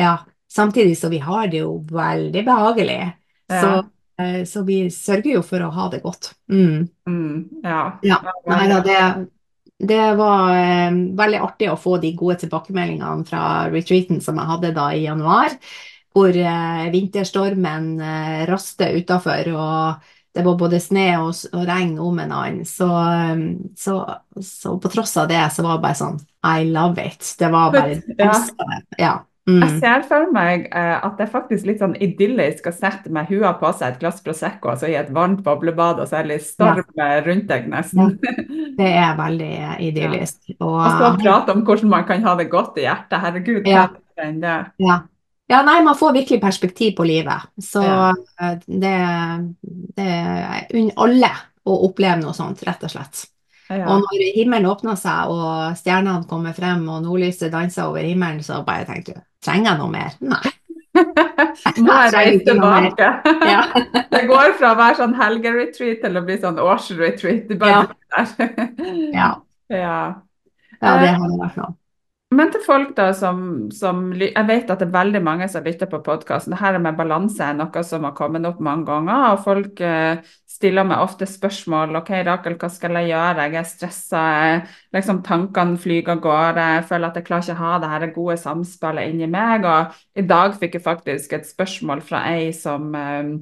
[0.00, 0.16] Ja.
[0.50, 3.00] Samtidig så vi har det jo veldig behagelig.
[3.48, 3.72] Så,
[4.20, 6.32] eh, så vi sørger jo for å ha det godt.
[6.50, 6.88] Mm.
[7.08, 7.82] Mm, ja.
[8.02, 8.18] Ja.
[8.24, 9.28] Ja, Nei da, det,
[9.92, 14.74] det var eh, veldig artig å få de gode tilbakemeldingene fra retreaten som jeg hadde
[14.76, 15.54] da i januar,
[16.16, 22.18] hvor eh, vinterstormen eh, raste utafor, og det var både sne og, og regn om
[22.22, 22.64] en annen.
[22.68, 23.46] Så, eh,
[23.76, 24.00] så,
[24.44, 27.34] så på tross av det, så var det bare sånn I love it.
[27.38, 28.36] Det var bare Ja.
[28.98, 29.16] ja.
[29.48, 29.62] Mm.
[29.62, 33.30] Jeg ser for meg eh, at det er faktisk litt sånn idyllisk å sette med
[33.32, 36.34] hua på seg et glass Prosecco altså i et varmt boblebad, og så er det
[36.34, 37.06] litt storm ja.
[37.24, 38.18] rundt deg nesten.
[38.78, 39.54] Det er veldig
[39.88, 40.42] idyllisk.
[40.50, 40.58] idyllisk.
[40.60, 43.16] Og, Og så prate om hvordan man kan ha det godt i hjertet.
[43.24, 43.86] Herregud, hva Ja.
[44.20, 44.58] er det?
[44.84, 44.98] Ja.
[45.48, 47.48] Ja, nei, man får virkelig perspektiv på livet.
[47.62, 48.10] Så Ja.
[48.40, 48.94] eh, det,
[49.96, 50.12] det
[50.74, 51.30] unner alle
[51.68, 53.26] å oppleve noe sånt, rett og slett.
[53.68, 53.84] Ja.
[53.92, 58.62] Og når himmelen åpna seg og stjernene kommer frem og nordlyset danser over himmelen, så
[58.64, 60.14] bare tenkte du trenger jeg noe mer?
[60.24, 60.54] Nei.
[61.84, 63.10] Må jeg reise tilbake?
[63.46, 63.60] Ja.
[64.14, 67.52] Det går fra å være sånn helgeretreat til å bli sånn årsretreat.
[67.60, 67.84] Ja.
[69.12, 69.28] Ja.
[69.68, 69.84] Ja.
[70.80, 71.74] ja, det hadde vært noe.
[72.28, 73.38] Men til folk da som,
[73.72, 76.52] som Jeg vet at det er veldig mange som lytter på podkasten.
[76.52, 79.30] Det her med balanse er noe som har kommet opp mange ganger.
[79.32, 81.96] Og folk eh, stiller meg ofte spørsmål.
[82.02, 83.46] OK, Rakel, hva skal jeg gjøre?
[83.48, 84.24] Jeg er stressa.
[84.92, 86.66] Liksom, tankene flyr av gårde.
[86.76, 89.64] Jeg føler at jeg klarer ikke å ha det her gode samspillet inni meg.
[89.64, 93.32] Og i dag fikk jeg faktisk et spørsmål fra ei som eh,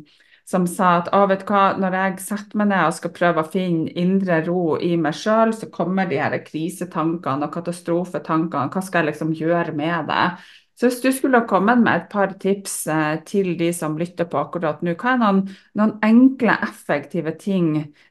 [0.46, 3.50] som sa at å, vet hva, når jeg setter meg ned og skal prøve å
[3.50, 8.70] finne indre ro i meg sjøl, så kommer de her krisetankene og katastrofetankene.
[8.70, 10.28] Hva skal jeg liksom gjøre med det?
[10.76, 14.28] Så hvis du skulle ha kommet med et par tips eh, til de som lytter
[14.28, 15.38] på akkurat nå, hva er noen,
[15.80, 17.70] noen enkle, effektive ting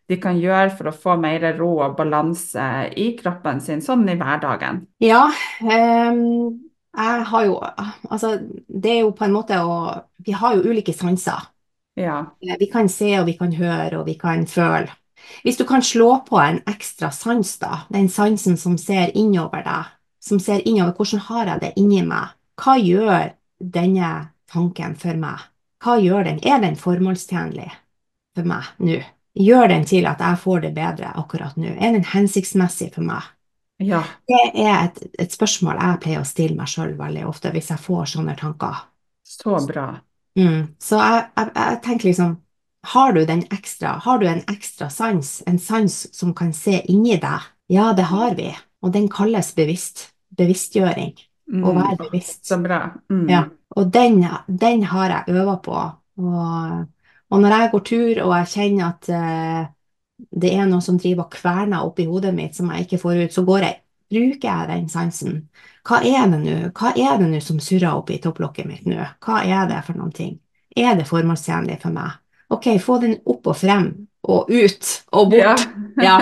[0.10, 2.66] de kan gjøre for å få mer ro og balanse
[2.98, 4.82] i kroppen sin, sånn i hverdagen?
[5.06, 5.28] Ja,
[5.62, 6.58] um,
[6.96, 9.76] jeg har jo Altså, det er jo på en måte å
[10.26, 11.52] Vi har jo ulike sanser.
[11.96, 12.36] Ja.
[12.42, 14.92] Eh, Vi kan se, og vi kan høre, og vi kan føle.
[15.44, 19.92] Hvis du kan slå på en ekstra sans, da, den sansen som ser innover deg,
[20.22, 24.12] som ser innover hvordan har jeg det inni meg, hva gjør denne
[24.52, 25.42] tanken for meg?
[25.84, 26.40] Hva gjør den?
[26.46, 27.72] Er den formålstjenlig
[28.36, 29.02] for meg nå?
[29.36, 31.74] Gjør den til at jeg får det bedre akkurat nå?
[31.76, 33.26] Er den hensiktsmessig for meg?
[33.84, 34.00] Ja.
[34.30, 37.84] Det er et, et spørsmål jeg pleier å stille meg sjøl veldig ofte hvis jeg
[37.84, 38.86] får sånne tanker.
[39.28, 39.90] Så bra.
[40.36, 40.76] Mm.
[40.82, 42.34] Så jeg, jeg, jeg tenker liksom,
[42.86, 47.18] har du den ekstra, har du en ekstra sans, en sans som kan se inni
[47.22, 47.48] deg?
[47.72, 48.52] Ja, det har vi,
[48.84, 51.16] og den kalles bevisst, bevisstgjøring,
[51.62, 51.78] å Mm.
[51.78, 52.44] være bevisst.
[52.46, 52.80] Så bra.
[53.10, 53.30] Mm.
[53.30, 53.44] Ja,
[53.78, 55.78] og den, den har jeg øvet på,
[56.18, 56.86] og,
[57.30, 59.66] og når jeg går tur og jeg kjenner at uh,
[60.32, 63.34] det er noe som driver og kverner oppi hodet mitt som jeg ikke får ut,
[63.36, 63.76] så går jeg,
[64.12, 65.50] bruker jeg den sansen.
[65.86, 66.58] Hva er det nå?
[66.78, 69.00] Hva er det nå som surrer opp i topplokket mitt nå?
[69.26, 70.40] Hva er det for noen ting?
[70.76, 72.18] Er det formålstjenlig for meg?
[72.54, 75.68] Ok, få den opp og frem, og ut og bort.
[76.02, 76.18] Ja.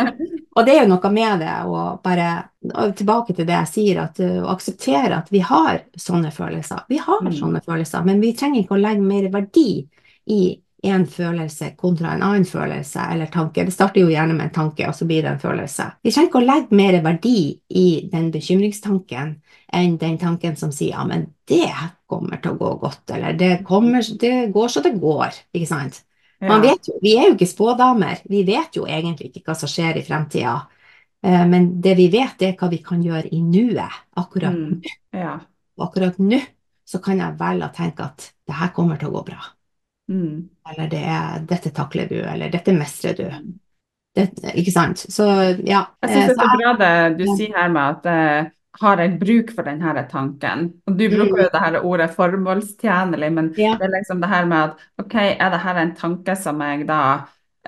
[0.55, 2.49] Og det er jo noe med det å bare
[2.95, 6.85] Tilbake til det jeg sier, at å akseptere at vi har sånne følelser.
[6.87, 7.33] Vi har Mm.
[7.35, 9.85] sånne følelser, men vi trenger ikke å legge mer verdi
[10.27, 13.63] i en følelse kontra en annen følelse eller tanke.
[13.65, 15.85] Det starter jo gjerne med en tanke, og så blir det en følelse.
[16.03, 17.35] Vi trenger ikke å legge mer verdi
[17.69, 19.35] i den bekymringstanken
[19.73, 21.69] enn den tanken som sier ja, men det
[22.09, 26.03] kommer til å gå godt, eller det, kommer, det går så det går, ikke sant?
[26.43, 26.71] Man Ja.
[26.73, 29.97] vet jo, vi er jo ikke spådamer, vi vet jo egentlig ikke hva som skjer
[29.97, 30.57] i fremtida.
[31.23, 33.91] Eh, Men det vi vet, det er hva vi kan gjøre i nuet.
[34.17, 34.81] Akkurat, Mm.
[35.13, 35.39] Ja.
[35.79, 36.41] akkurat nå
[36.85, 39.39] så kan jeg velge å tenke at det her kommer til å gå bra.
[40.11, 40.49] Mm.
[40.71, 43.27] Eller det er, dette takler du, eller dette mestrer du.
[43.29, 43.53] Mm.
[44.13, 45.05] Det, ikke sant?
[45.09, 45.25] Så
[45.65, 45.85] ja.
[46.03, 48.51] Jeg eh, syns det er så bra det du sier her med at eh,
[48.81, 50.63] har jeg bruk for denne tanken?
[50.89, 53.57] Og Du bruker jo det her ordet formålstjenlig, men Mm.
[53.57, 53.75] Ja.
[53.79, 56.87] det er liksom det her med at OK, er det her en tanke som jeg
[56.87, 57.01] da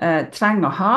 [0.02, 0.96] eh, trenger å ha?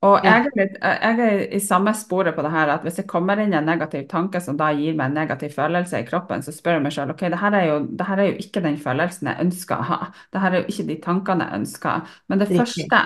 [0.00, 3.06] Og jeg er, litt, jeg er i samme sporet på det her at hvis jeg
[3.10, 6.40] kommer inn i en negativ tanke som da gir meg en negativ følelse i kroppen,
[6.46, 8.62] så spør jeg meg selv OK, det her er jo, det her er jo ikke
[8.64, 9.98] den følelsen jeg ønsker å ha.
[10.32, 12.14] Det her er jo ikke de tankene jeg ønsker.
[12.32, 12.56] Men det Riktig.
[12.56, 13.02] første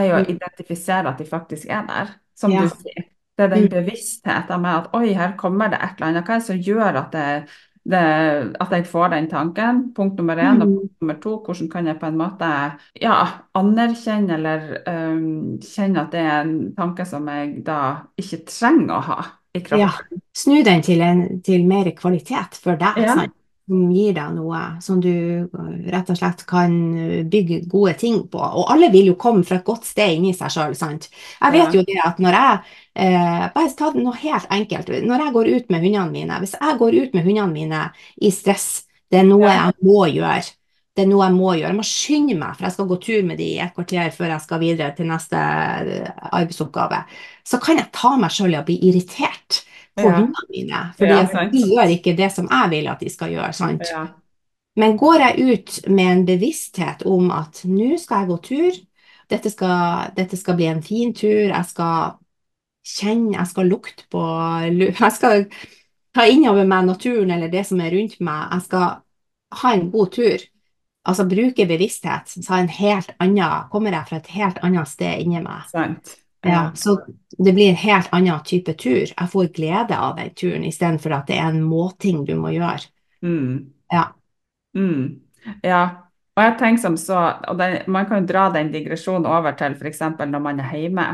[0.00, 0.32] er jo å Mm.
[0.32, 2.60] identifisere at de faktisk er der, som Ja.
[2.60, 3.04] du sier.
[3.36, 3.72] Det er den Mm.
[3.72, 6.24] bevisstheten med at oi, her kommer det et eller annet.
[6.28, 7.28] Hva er det som gjør at det,
[7.90, 9.80] det, at jeg får den tanken.
[9.96, 10.62] Punkt nummer én.
[10.62, 10.76] Og Mm.
[10.78, 12.50] punkt nummer to, hvordan kan jeg på en måte
[13.02, 13.16] ja,
[13.54, 17.80] anerkjenne eller um, kjenne at det er en tanke som jeg da
[18.20, 19.18] ikke trenger å ha
[19.54, 19.80] i kroppen.
[19.80, 20.20] Ja.
[20.36, 23.14] Snu den til, en, til mer kvalitet for deg, Ja.
[23.14, 23.36] sant?
[23.70, 25.46] som gir deg noe som du
[25.92, 26.72] rett og slett kan
[27.30, 28.38] bygge gode ting på.
[28.42, 31.06] Og alle vil jo komme fra et godt sted inni seg sjøl, sant.
[31.40, 32.58] Jeg vet jo det at når jeg
[32.94, 34.88] eh, Bare ta noe helt enkelt.
[35.06, 37.82] Når jeg går ut med hundene mine, hvis jeg går ut med hundene mine
[38.20, 40.42] i stress, det er noe jeg må gjøre.
[40.96, 41.70] Det er noe jeg må gjøre.
[41.70, 44.32] Jeg må skynde meg, for jeg skal gå tur med de i et kvarter før
[44.34, 47.02] jeg skal videre til neste eh, arbeidsoppgave.
[47.46, 49.62] Så kan jeg ta meg sjøl i å bli irritert
[49.96, 50.16] på Ja.
[50.18, 53.52] hundene mine, fordi Ja, de gjør ikke det som jeg vil at de skal gjøre.
[53.54, 53.82] sant?
[53.90, 54.06] Ja.
[54.76, 58.78] Men går jeg ut med en bevissthet om at nå skal jeg gå tur,
[59.30, 62.14] dette skal, dette skal bli en fin tur, jeg skal
[62.86, 64.22] kjenne, jeg skal lukte på
[65.02, 65.46] Jeg skal
[66.14, 68.88] ta innover meg naturen eller det som er rundt meg, jeg skal
[69.60, 70.46] ha en god tur.
[71.08, 75.40] Altså bruke bevissthet, så en helt annen, kommer jeg fra et helt annet sted inni
[75.40, 75.64] meg.
[75.70, 76.16] Sant.
[76.44, 76.98] Ja, så
[77.38, 79.08] det blir en helt annen type tur.
[79.08, 82.88] Jeg får glede av den turen istedenfor at det er en måting du må gjøre.
[83.24, 83.72] Mm.
[83.92, 84.06] Ja.
[84.76, 85.20] Mm.
[85.64, 85.82] Ja.
[86.36, 87.18] Og jeg tenker som så,
[87.48, 90.00] og den, Man kan jo dra den digresjonen over til f.eks.
[90.00, 91.06] når man er hjemme,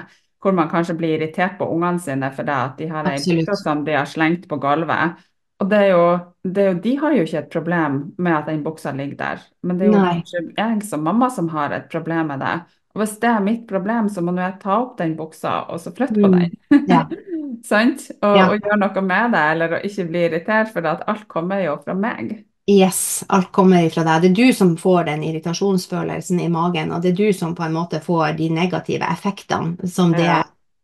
[0.43, 3.47] hvor man kanskje blir irritert på ungene sine fordi at de har ei Absolutt.
[3.47, 5.17] bukse som de har slengt på gulvet.
[5.61, 6.01] Og det er jo,
[6.45, 9.45] det er jo, De har jo ikke et problem med at den buksa ligger der,
[9.63, 10.11] men det er jo Nei.
[10.21, 12.57] kanskje jeg som mamma som har et problem med det.
[12.95, 15.81] Og hvis det er mitt problem, så må nå jeg ta opp den buksa og
[15.81, 16.39] så flytte på Mm.
[16.71, 16.85] den.
[16.89, 17.03] Ja.
[17.65, 18.11] Sant?
[18.23, 18.49] Og, Ja.
[18.51, 21.95] og gjøre noe med det, eller ikke bli irritert, for at alt kommer jo fra
[21.95, 22.45] meg.
[22.69, 24.23] Yes, alt kommer ifra deg.
[24.23, 27.63] Det er du som får den irritasjonsfølelsen i magen, og det er du som på
[27.63, 30.43] en måte får de negative effektene som, det, Ja.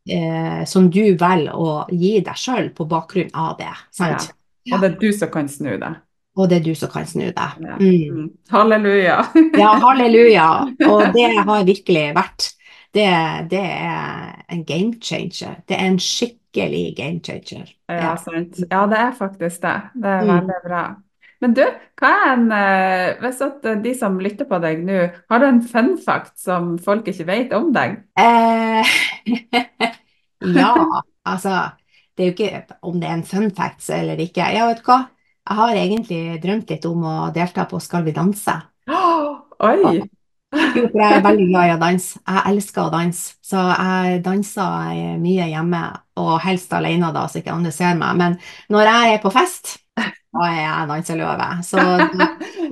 [0.09, 3.72] eh, som du velger å gi deg sjøl på bakgrunn av det.
[3.91, 4.30] Sant?
[4.72, 5.93] Og det er du som kan snu det.
[6.39, 7.59] Og det er du som kan snu deg.
[7.59, 8.14] Mm.
[8.14, 8.30] Mm.
[8.55, 9.18] Halleluja.
[9.59, 10.47] Ja, halleluja.
[10.89, 12.53] Og det har virkelig vært
[12.95, 13.09] det,
[13.51, 15.59] det er en game changer.
[15.66, 17.74] Det er en skikkelig game changer.
[17.91, 18.62] Ja, sant.
[18.70, 19.74] Ja, det er faktisk det.
[19.99, 20.33] Det er Mm.
[20.39, 20.85] veldig bra.
[21.43, 21.62] Men du,
[21.99, 24.99] hva er en eh, Hvis at eh, de som lytter på deg nå,
[25.32, 27.99] har du en fun fact som folk ikke vet om deg?
[28.18, 28.93] Eh,
[30.61, 30.72] ja,
[31.26, 31.57] altså
[32.14, 34.47] Det er jo ikke om det er en fun fact eller ikke.
[34.55, 35.03] Ja, vet du hva?
[35.43, 38.55] Jeg har egentlig drømt litt om å delta på Skal vi danse.
[38.86, 40.03] Oh, oi!
[40.53, 42.20] Jo, for jeg er veldig glad i å danse.
[42.28, 43.38] Jeg elsker å danse.
[43.43, 45.80] Så jeg danser eh, mye hjemme,
[46.20, 48.18] og helst alene da, så ikke andre ser meg.
[48.20, 48.36] Men
[48.72, 49.78] når jeg er på fest,
[50.33, 51.51] da er jeg danseløve.
[51.66, 51.85] Så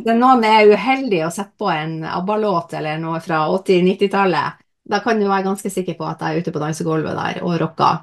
[0.06, 5.20] det noen er uheldig å sette på en ABBA-låt eller noe fra 80-90-tallet, da kan
[5.20, 8.02] du være ganske sikker på at jeg er ute på dansegulvet der og rocker.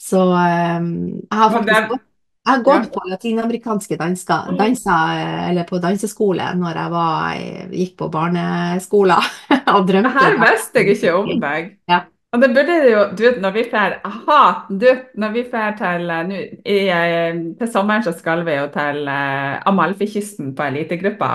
[0.00, 0.92] Så um,
[1.26, 2.06] jeg har faktisk gått
[2.40, 5.18] jeg har gått på latinamerikanske danser, danser,
[5.50, 7.42] eller på danseskole når jeg var,
[7.76, 9.28] gikk på barneskolen
[9.74, 11.68] og Det her visste jeg ikke om deg.
[11.90, 12.00] Ja.
[12.30, 14.40] Og det burde det jo Du vet, når vi fer Aha!
[14.70, 14.86] Du,
[15.18, 19.08] når vi drar til nu, nå i, eh, Til sommeren så skal vi jo til
[19.08, 21.30] uh, Amalfikysten på elitegruppa.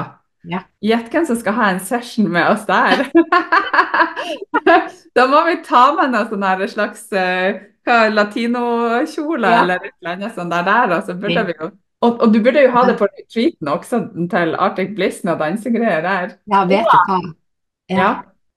[0.45, 0.61] Ja.
[0.83, 3.05] Gjett hvem som skal ha en session med oss der.
[5.15, 7.55] Da må vi ta med noe her slags uh,
[7.87, 9.61] hva, latinokjole Ja.
[9.61, 11.69] eller et eller annet sånt der, der og så burde vi jo
[12.03, 16.03] og, og du burde jo ha det på retreaten også til Arctic Bliss med dansegreier
[16.05, 16.35] der.
[16.51, 17.19] Ja, vet du hva?
[17.89, 18.09] Ja, Ja.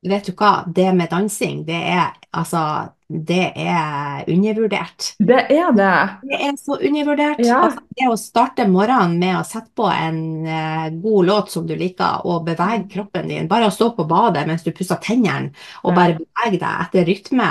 [0.06, 0.62] Vet du hva?
[0.66, 2.62] Det med dansing, det er altså
[3.08, 5.14] Det er undervurdert.
[5.16, 5.92] Det er det.
[6.28, 7.40] Det er så undervurdert.
[7.40, 7.62] Ja.
[7.64, 11.72] Altså, det å starte morgenen med å sette på en uh, god låt som du
[11.72, 15.96] liker, og bevege kroppen din, bare å stå på badet mens du pusser tennene, og
[15.96, 17.48] bare bevege deg etter rytme,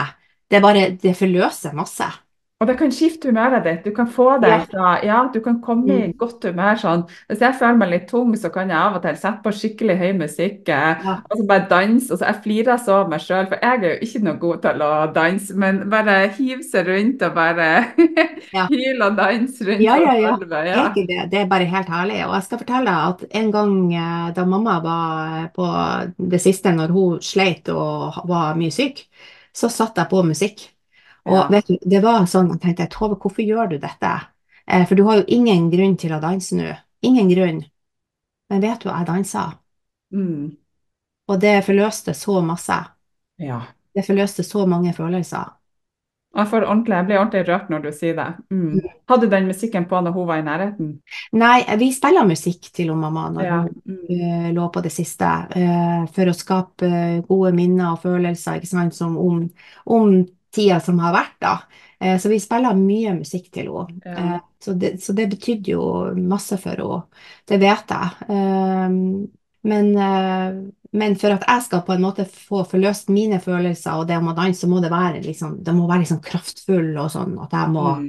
[0.48, 2.06] det bare det forløser masse.
[2.58, 3.84] Og det kan skifte humøret ditt.
[3.86, 4.60] Du kan få deg Ja.
[4.66, 6.14] fra Ja, du kan komme i Mm.
[6.18, 7.04] godt humør sånn.
[7.30, 9.98] Hvis jeg føler meg litt tung, så kan jeg av og til sette på skikkelig
[10.00, 10.68] høy musikk.
[10.70, 11.18] eh, Ja.
[11.30, 12.12] Og så bare danse.
[12.12, 14.62] Og så jeg flirer så av meg sjøl, for jeg er jo ikke noe god
[14.64, 15.56] til å danse.
[15.56, 17.86] Men bare hive seg rundt og bare
[18.54, 18.64] Ja.
[19.06, 20.34] og danse rundt Ja, ja, ja.
[20.42, 20.90] Er Ja.
[20.96, 22.26] det, det er bare helt herlig.
[22.26, 26.74] Og jeg skal fortelle deg at en gang eh, da mamma var på det siste,
[26.74, 29.06] når hun sleit og var mye syk,
[29.54, 30.72] så satte jeg på musikk.
[31.28, 31.48] Og Ja.
[31.52, 34.14] vet du, det var sånn, jeg tenkte, Tove, hvorfor gjør du dette?
[34.68, 36.76] Eh, For du har jo ingen grunn til å danse nå.
[37.04, 37.64] Ingen grunn.
[38.50, 39.54] Men vet du, jeg dansa.
[40.14, 40.56] Mm.
[41.28, 42.80] Og det forløste så masse.
[43.40, 43.62] ja.
[43.98, 45.54] Det forløste så mange følelser.
[46.38, 48.28] Jeg, ordentlig, jeg blir ordentlig rørt når du sier det.
[48.54, 48.82] Mm.
[49.10, 50.92] Hadde du den musikken på når hun var i nærheten?
[51.34, 53.58] Nei, vi spiller musikk til hun mamma når Ja.
[53.62, 53.98] hun Mm.
[54.10, 55.26] eh, lå på det siste,
[55.56, 59.50] uh, for å skape eh, gode minner og følelser, ikke sant, som om,
[59.88, 60.28] om
[60.58, 61.56] tida som har vært, da.
[62.00, 64.02] Eh, så vi spiller mye musikk til henne.
[64.06, 64.18] Ja.
[64.38, 65.84] Eh, så, det, så det betydde jo
[66.18, 67.02] masse for henne.
[67.50, 68.28] Det vet jeg.
[68.34, 68.98] Eh,
[69.68, 69.90] men,
[70.96, 74.30] men for at jeg skal på en måte få forløst mine følelser og det om
[74.32, 77.36] å danse, så må det være liksom, det må være liksom kraftfull og sånn.
[77.44, 78.08] At jeg må, Mm.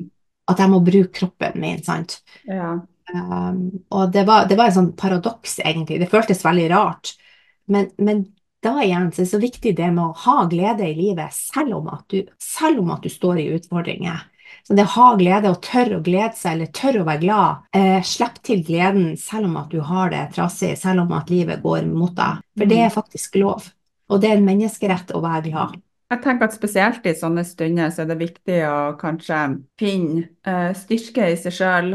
[0.52, 2.20] at jeg må bruke kroppen min, sant.
[2.46, 2.76] Ja.
[3.08, 5.98] Um, og det var, det var en sånn paradoks, egentlig.
[6.02, 7.14] Det føltes veldig rart.
[7.72, 8.26] Men, men
[8.64, 11.78] da igjen så er det så viktig det med å ha glede i livet, selv
[11.78, 12.24] om at du,
[12.68, 14.24] om at du står i utfordringer.
[14.66, 17.66] Så det å ha glede og tørre å glede seg, eller tørre å være glad,
[17.76, 21.62] eh, slipp til gleden selv om at du har det trassig, selv om at livet
[21.62, 22.42] går mot deg.
[22.58, 23.70] For det er faktisk lov.
[24.08, 25.78] Og det er en menneskerett å være glad.
[26.08, 29.42] Jeg tenker at spesielt i sånne stunder så er det viktig å kanskje
[29.80, 31.92] finne eh, styrke i seg sjøl.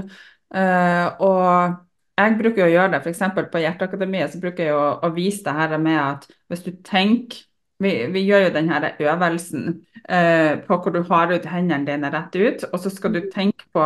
[0.53, 1.77] og
[2.19, 3.23] jeg bruker å gjøre det, f.eks.
[3.51, 7.41] på Hjerteakademiet så bruker jeg å, å vise det her med at hvis du tenker
[7.83, 9.63] vi, vi gjør jo denne øvelsen
[10.07, 13.65] eh, på hvor du har ut hendene dine rett ut, og så skal du tenke
[13.73, 13.83] på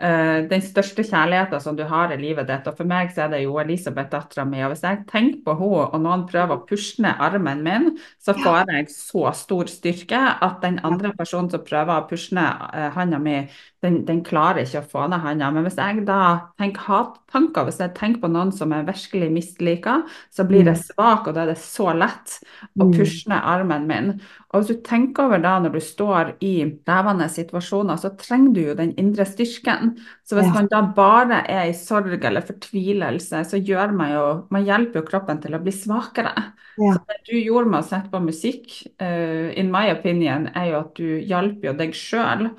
[0.00, 2.68] eh, den største kjærligheten som du har i livet ditt.
[2.70, 4.62] Og for meg så er det jo Elisabeth, dattera mi.
[4.64, 7.90] Og hvis jeg tenker på henne, og noen prøver å pushe ned armen min,
[8.22, 12.70] så får jeg så stor styrke at den andre personen som prøver å pushe ned
[12.72, 13.42] eh, handa mi,
[13.84, 15.48] den, den, klarer ikke å få ned handa.
[15.54, 16.22] Men hvis jeg da
[16.60, 20.04] tenker hattanker, hvis jeg tenker på noen som jeg virkelig misliker,
[20.34, 22.36] så blir jeg svak, og da er det så lett
[22.76, 24.12] å pushe ned armen min.
[24.50, 26.54] Og hvis du tenker over da når du står i
[26.84, 29.94] krevende situasjoner, så trenger du jo den indre styrken.
[30.28, 34.66] Så hvis man da bare er i sorg eller fortvilelse, så gjør man jo Man
[34.66, 36.32] hjelper jo kroppen til å bli svakere.
[36.80, 36.96] Ja.
[36.96, 38.66] Så det du gjorde med å sette på musikk,
[39.02, 42.50] uh, in my opinion, er jo at du hjelper jo deg sjøl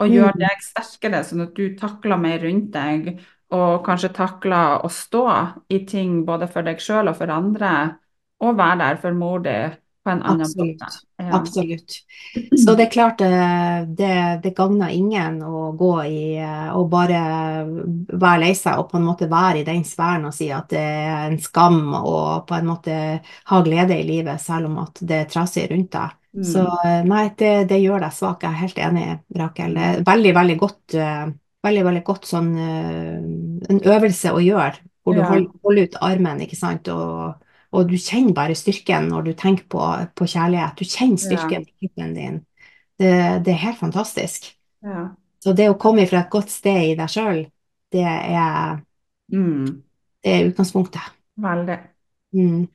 [0.00, 0.40] og gjør Mm.
[0.40, 3.08] deg sterkere, sånn at du takler mer rundt deg,
[3.54, 5.22] og kanskje takler å stå
[5.74, 7.72] i ting både for deg sjøl og for andre,
[8.40, 9.56] og være der for mor di
[10.08, 10.80] på en annen Absolutt.
[10.80, 11.00] måte.
[11.20, 11.32] Ja.
[11.36, 11.96] Absolutt.
[12.64, 14.12] Så det er klart eh, det,
[14.44, 17.20] det gagner ingen å gå i eh, og bare
[17.68, 20.80] være lei seg og på en måte være i den sfæren og si at det
[20.84, 22.94] er en skam og på en måte
[23.52, 26.14] ha glede i livet selv om at det er trasig rundt deg.
[26.38, 26.46] Mm.
[26.54, 28.46] Så eh, nei, det, det gjør deg svak.
[28.46, 29.08] Jeg er helt enig,
[29.42, 29.76] Rakel.
[30.06, 30.96] Veldig, veldig godt,
[31.66, 35.28] veldig, veldig godt sånn en øvelse å gjøre, hvor du Ja.
[35.32, 37.34] holder, holder ut armen, ikke sant, og,
[37.74, 39.82] og du kjenner bare styrken når du tenker på,
[40.16, 40.78] på kjærlighet.
[40.78, 42.38] Du kjenner styrken i kroppen din.
[42.98, 43.12] Det,
[43.44, 44.48] det er helt fantastisk.
[44.84, 45.10] Ja.
[45.44, 47.44] Så det å komme fra et godt sted i deg sjøl,
[47.94, 48.80] det er,
[49.32, 49.82] Mm.
[50.24, 51.14] det er utgangspunktet.
[51.36, 51.78] Veldig.
[52.34, 52.66] Mm.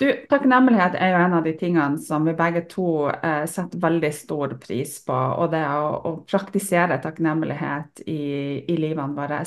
[0.00, 4.10] Du, takknemlighet er jo en av de tingene som vi begge to eh, setter veldig
[4.16, 5.12] stor pris på.
[5.12, 8.20] Og det å, å praktisere takknemlighet i,
[8.64, 9.42] i livene våre.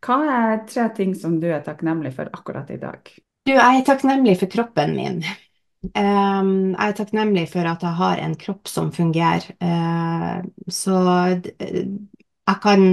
[0.00, 3.12] Hva er tre ting som du er takknemlig for akkurat i dag?
[3.50, 5.16] Du, jeg er takknemlig for kroppen min.
[5.96, 9.46] Um, jeg er takknemlig for at jeg har en kropp som fungerer.
[9.58, 10.98] Uh, så
[12.50, 12.84] jeg kan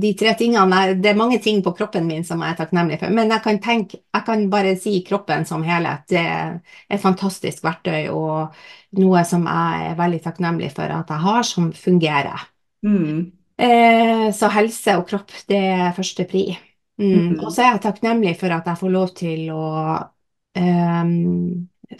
[0.00, 3.14] De tre tingene Det er mange ting på kroppen min som jeg er takknemlig for,
[3.16, 6.04] men jeg kan tenke Jeg kan bare si kroppen som helhet.
[6.10, 8.52] Det er et fantastisk verktøy og
[9.00, 12.44] noe som jeg er veldig takknemlig for at jeg har, som fungerer.
[12.84, 13.32] Mm.
[13.56, 16.48] Uh, så helse og kropp, det er første pri.
[17.00, 17.40] Mm.
[17.40, 19.68] Og så er jeg takknemlig for at jeg får lov til å
[20.56, 21.14] um,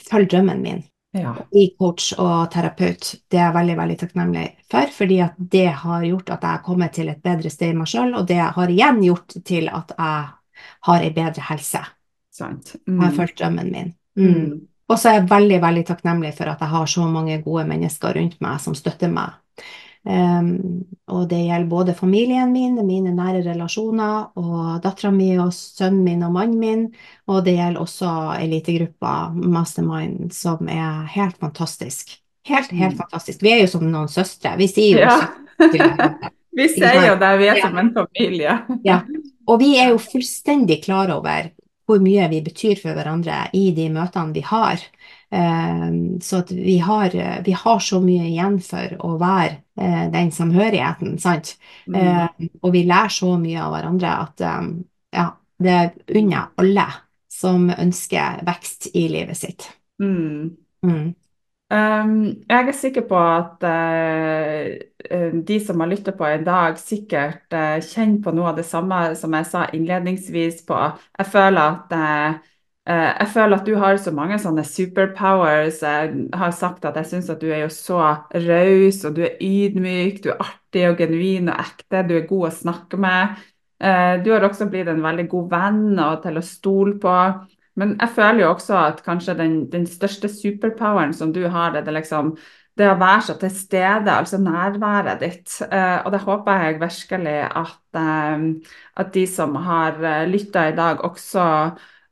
[0.09, 0.83] følge drømmen min.
[1.15, 1.33] Ja.
[1.51, 3.13] Bli coach og terapeut.
[3.31, 6.63] Det er jeg veldig, veldig takknemlig for, fordi at det har gjort at jeg har
[6.67, 9.95] kommet til et bedre sted i meg sjøl, og det har igjen gjort til at
[9.95, 10.25] jeg
[10.89, 11.83] har ei bedre helse.
[12.35, 12.75] Sant.
[12.87, 13.17] Jeg har Mm.
[13.17, 13.95] fulgt drømmen min.
[14.19, 14.35] Mm.
[14.35, 14.61] Mm.
[14.89, 18.15] Og så er jeg veldig, veldig takknemlig for at jeg har så mange gode mennesker
[18.19, 19.39] rundt meg som støtter meg.
[20.05, 26.03] Um, og det gjelder både familien min, mine nære relasjoner, og dattera mi og sønnen
[26.05, 26.83] min og mannen min.
[27.29, 28.11] Og det gjelder også
[28.43, 32.19] elitegruppa Mastermind, som er helt fantastisk.
[32.47, 32.99] Helt, helt Mm.
[33.01, 33.41] fantastisk.
[33.43, 34.57] Vi er jo som noen søstre.
[34.59, 35.19] Vi sier jo Ja.
[35.59, 36.15] søstre.
[36.57, 37.63] Vi sier jo det, vi er Ja.
[37.67, 38.59] som en familie.
[38.85, 39.01] Ja.
[39.49, 41.51] Og vi er jo fullstendig klar over
[41.89, 44.79] hvor mye vi betyr for hverandre i de møtene vi har.
[45.35, 45.87] Eh,
[46.21, 47.15] Så vi har,
[47.45, 51.57] vi har så mye igjen for å være eh, den samhørigheten, sant?
[51.89, 51.97] Mm.
[52.01, 54.69] Eh, Og vi lærer så mye av hverandre at eh,
[55.19, 55.27] ja,
[55.59, 55.81] det
[56.15, 56.87] unner alle
[57.35, 59.69] som ønsker vekst i livet sitt.
[60.03, 60.55] Mm.
[60.87, 61.15] Mm.
[61.75, 62.11] Um,
[62.47, 67.81] jeg er sikker på at eh, de som har lyttet på i dag, sikkert uh,
[67.83, 70.79] kjenner på noe av det samme som jeg sa innledningsvis på.
[71.19, 72.37] Jeg føler at eh,
[72.87, 75.79] jeg føler at du har så mange sånne superpowers.
[75.83, 78.01] Jeg har sagt at jeg syns at du er jo så
[78.45, 82.51] raus, og du er ydmyk, du er artig og genuin og ekte, du er god
[82.51, 83.39] å snakke med.
[83.81, 87.15] Eh, Du har også blitt en veldig god venn og til å stole på.
[87.81, 91.89] Men jeg føler jo også at kanskje den, den største superpoweren som du har, det
[91.89, 92.35] er liksom
[92.79, 95.57] det å være så til stede, altså nærværet ditt.
[95.71, 98.47] Eh, og det håper jeg virkelig at, eh,
[99.01, 101.49] at de som har lytta i dag, også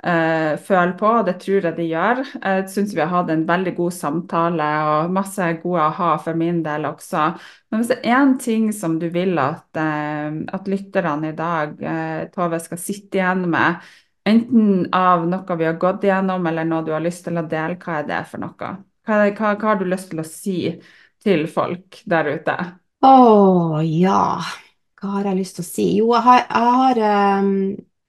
[0.06, 2.22] uh, føler på, og det tror jeg de gjør.
[2.36, 6.62] Jeg syns vi har hatt en veldig god samtale og masse gode aha for min
[6.64, 7.26] del også.
[7.70, 11.76] Men hvis det er én ting som du vil at, uh, at lytterne i dag,
[11.82, 13.92] uh, Tove, skal sitte igjen med,
[14.28, 17.78] enten av noe vi har gått igjennom, eller noe du har lyst til å dele,
[17.82, 18.74] hva er det for noe?
[19.02, 20.58] Hva, hva, hva har du lyst til å si
[21.22, 22.58] til folk der ute?
[23.02, 24.38] Å ja,
[25.00, 25.88] hva har jeg lyst til å si?
[25.98, 27.56] Jo, jeg har, jeg har um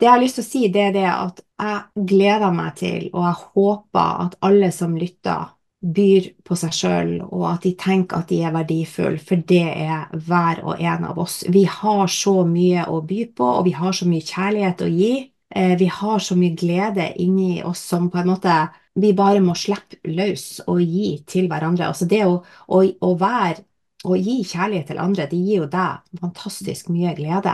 [0.04, 3.06] det jeg har lyst til å si, det er det at jeg gleder meg til,
[3.14, 8.20] og jeg håper at alle som lytter, byr på seg sjøl, og at de tenker
[8.20, 11.42] at de er verdifulle, for det er hver og en av oss.
[11.52, 15.12] Vi har så mye å by på, og vi har så mye kjærlighet å gi.
[15.56, 18.56] Eh, vi har så mye glede inni oss som på en måte
[19.00, 21.92] vi bare må slippe løs og gi til hverandre.
[21.92, 23.64] Altså det å, å, å være
[24.04, 27.54] å gi kjærlighet til andre, det gir jo deg fantastisk mye glede.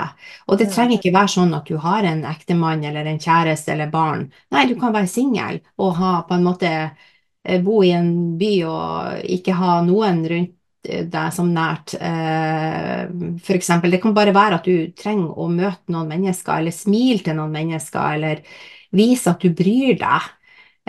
[0.50, 3.92] Og det trenger ikke være sånn at du har en ektemann eller en kjæreste eller
[3.94, 4.28] barn.
[4.56, 8.54] Nei, du kan være singel og ha på en måte eh, bo i en by
[8.70, 10.56] og ikke ha noen rundt
[10.90, 11.94] deg som nært.
[12.00, 13.44] F.eks.
[13.46, 17.20] for eksempel, det kan bare være at du trenger å møte noen mennesker, eller smile
[17.26, 18.42] til noen mennesker, eller
[18.96, 20.30] vise at du bryr deg.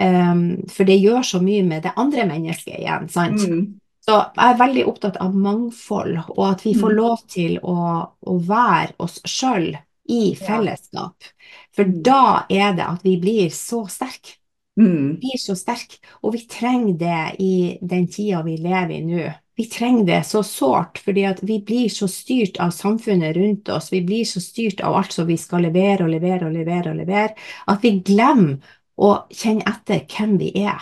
[0.01, 0.33] Eh,
[0.73, 3.45] for det gjør så mye med det andre mennesket igjen, sant?
[3.45, 3.81] Mm.
[4.01, 6.97] Så jeg er veldig opptatt av mangfold, og at vi får mm.
[6.97, 7.77] lov til å,
[8.09, 9.75] å være oss sjøl
[10.11, 11.29] i fellesskap.
[11.77, 11.99] For mm.
[12.07, 14.39] da er det at vi blir så sterke.
[14.81, 15.19] Mm.
[15.21, 19.29] Vi blir så sterke, og vi trenger det i den tida vi lever i nå.
[19.61, 23.91] Vi trenger det så sårt, fordi vi blir så styrt av samfunnet rundt oss.
[23.93, 26.97] Vi blir så styrt av alt som vi skal levere og levere og levere, og
[27.03, 27.35] levere,
[27.69, 28.57] at vi glemmer
[28.97, 30.81] å kjenne etter hvem vi er.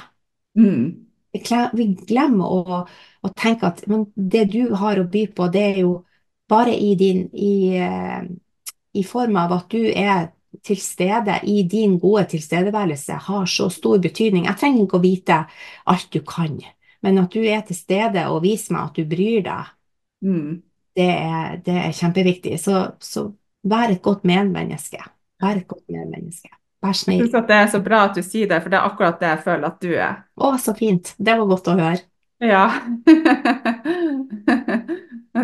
[0.59, 1.08] Mm.
[1.33, 2.79] Vi glemmer å,
[3.23, 3.83] å, tenke at
[4.15, 5.93] det du har å by på, det er jo
[6.49, 8.25] bare i, din, i, eh,
[8.97, 10.31] i form av at du er
[10.65, 14.47] til stede i din gode tilstedeværelse, har så stor betydning.
[14.49, 15.39] Jeg trenger ikke å vite
[15.93, 16.57] alt du kan,
[17.05, 19.75] men at du er til stede og viser meg at du bryr deg,
[20.25, 20.55] mm.
[20.97, 22.57] det, er, det, er, kjempeviktig.
[22.63, 23.29] Så, så
[23.69, 25.03] vær et godt medmenneske.
[25.43, 26.51] Vær et godt medmenneske.
[26.85, 27.25] Vær snill.
[27.25, 29.29] Jeg synes det er så bra at du sier det, for det er akkurat det
[29.33, 30.15] jeg føler at du er.
[30.39, 31.15] Å, så fint.
[31.19, 32.03] Det var godt å høre.
[32.45, 32.67] Ja.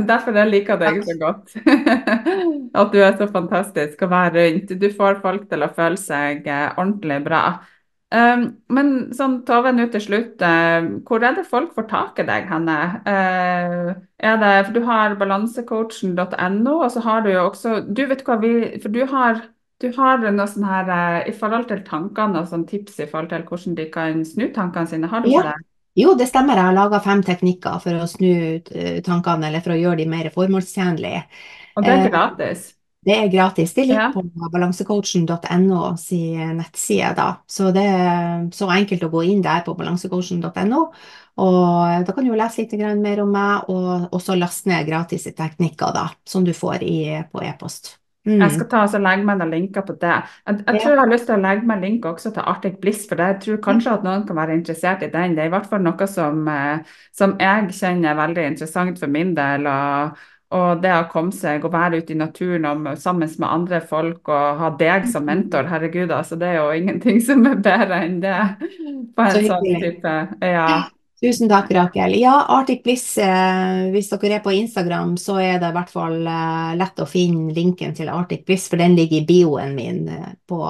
[0.09, 1.55] Derfor jeg liker deg så godt.
[2.80, 4.74] At du er så fantastisk å være rundt.
[4.78, 7.43] Du får folk til å føle seg eh, ordentlig bra.
[8.14, 12.26] Um, men sånn, Tove, nå til slutt, uh, hvor er det folk får tak i
[12.28, 12.76] deg henne?
[13.09, 13.91] Uh,
[14.22, 18.39] er det, for Du har balansecoachen.no, og så har du jo også du vet hva
[18.43, 19.43] vi, For du har
[19.85, 23.30] du har noe sånn her eh, i forhold til tankene og sånn tips i forhold
[23.35, 25.11] til hvordan de kan snu tankene sine.
[25.12, 25.47] Har du ja.
[25.51, 25.59] det?
[26.01, 26.59] Jo, det stemmer.
[26.59, 30.09] Jeg har laga fem teknikker for å snu eh, tankene, eller for å gjøre de
[30.11, 31.20] mer formålstjenlige.
[31.76, 32.70] Og det er eh, gratis?
[33.05, 33.74] Det er gratis.
[33.76, 34.12] Det ligger ja.
[34.14, 36.20] på balansecoachen.no si
[36.57, 37.12] nettside.
[37.18, 37.28] da.
[37.47, 40.80] Så det er så enkelt å gå inn der på balansecoachen.no.
[41.45, 42.72] Og da kan du jo lese litt
[43.03, 46.97] mer om meg, og også laste ned gratis teknikker da, som du får i,
[47.28, 47.99] på e-post.
[48.25, 48.41] Mm.
[48.41, 50.14] Jeg skal ta og legge meg noen linker på det.
[50.47, 53.03] Jeg, jeg tror jeg har lyst til å legge meg link også til Arctic Bliss,
[53.09, 55.35] for jeg tror kanskje at noen kan være interessert i den.
[55.37, 59.12] Det er i hvert fall noe som, eh, som jeg kjenner er veldig interessant for
[59.12, 59.68] min del.
[59.68, 63.81] og, og det å komme seg og være ute i naturen og sammen med andre
[63.85, 68.03] folk og ha deg som mentor, herregud, altså det er jo ingenting som er bedre
[68.07, 68.37] enn det.
[69.16, 70.68] På en sånn type, ja.
[71.25, 72.16] Tusen takk, Rakel.
[72.20, 76.18] Ja, Arctic Bliss, eh, hvis dere er på Instagram, så er det i hvert fall
[76.20, 80.35] eh, lett å finne linken til Arctic Bliss, for den ligger i bioen min eh,
[80.47, 80.61] på,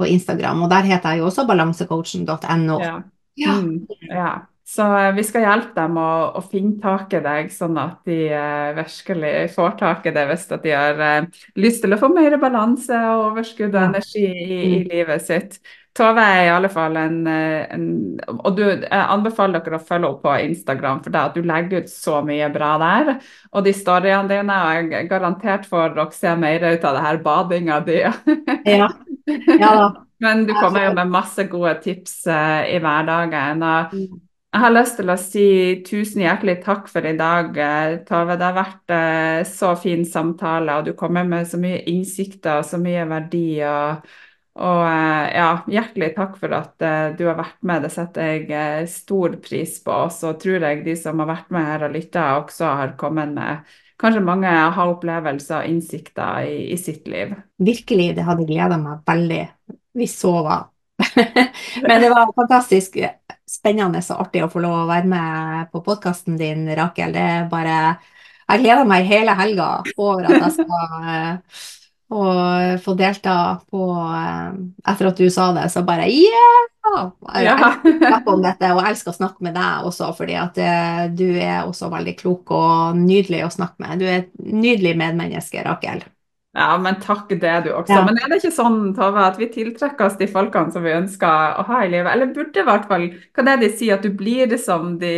[0.00, 0.64] på Instagram.
[0.64, 2.80] Og der heter jeg jo også balansecoachen.no.
[2.80, 2.96] Ja.
[3.36, 3.58] Ja.
[3.60, 4.32] Mm, ja.
[4.64, 8.18] Så eh, vi skal hjelpe dem å, å, finne tak i deg, sånn at de
[8.32, 12.38] eh, virkelig får tak i det hvis de har eh, lyst til å få mer
[12.40, 14.86] balanse og overskudd og energi i, i mm.
[14.94, 15.58] livet sitt.
[15.92, 17.88] Tove er i alle fall en, eh, en,
[18.32, 21.84] Og du, jeg anbefaler dere å følge opp på Instagram, for det at du legger
[21.84, 23.12] ut så mye bra der.
[23.52, 27.04] Og de storyene dine, og jeg er garantert for å se mer ut av det
[27.04, 28.00] her badinga di.
[28.78, 28.88] ja.
[29.28, 29.92] ja da.
[30.22, 33.62] Men du kommer jo med masse gode tips uh, i hverdagen.
[33.66, 34.18] og mm.
[34.54, 35.46] jeg har lyst til å si
[35.84, 38.38] tusen hjertelig takk for i dag, eh, Tove.
[38.38, 42.68] Det har vært uh, så fin samtale, og du kommer med så mye innsikter og
[42.70, 43.48] så mye verdi.
[43.66, 44.06] og
[44.52, 47.86] og eh, ja, hjertelig takk for at uh, du har vært med.
[47.86, 49.96] Det setter jeg uh, stor pris på.
[50.12, 53.72] Så tror jeg de som har vært med her og lytta, også har kommet med
[54.02, 57.32] kanskje mange aha-opplevelser og innsikter i, i, sitt liv.
[57.64, 59.42] Virkelig, det hadde gleda meg veldig.
[59.96, 60.60] Vi sova.
[61.88, 63.00] Men det var fantastisk.
[63.48, 67.14] spennende og artig å få lov å være med på podkasten din, Rakel.
[67.14, 67.78] Det er bare
[68.52, 71.80] Jeg gleder meg hele helga over at jeg skal
[72.32, 73.34] eh, få delta
[73.70, 74.48] på eh,
[74.92, 76.68] Etter at du sa det, så bare yeah!
[76.82, 77.56] Jeg Ja.
[77.86, 81.28] elsker om dette, og jeg elsker å snakke med deg også, fordi at eh, du
[81.38, 84.02] er også veldig klok og nydelig å snakke med.
[84.02, 86.02] Du er et nydelig medmenneske, Rakel.
[86.52, 87.94] Ja, men takk det du også.
[87.94, 88.02] Ja.
[88.04, 91.56] Men er det ikke sånn, Tove, at vi tiltrekker oss de folkene som vi ønsker
[91.62, 92.10] å ha i livet?
[92.12, 95.14] Eller burde i hvert fall, hva er det de sier, at du blir som de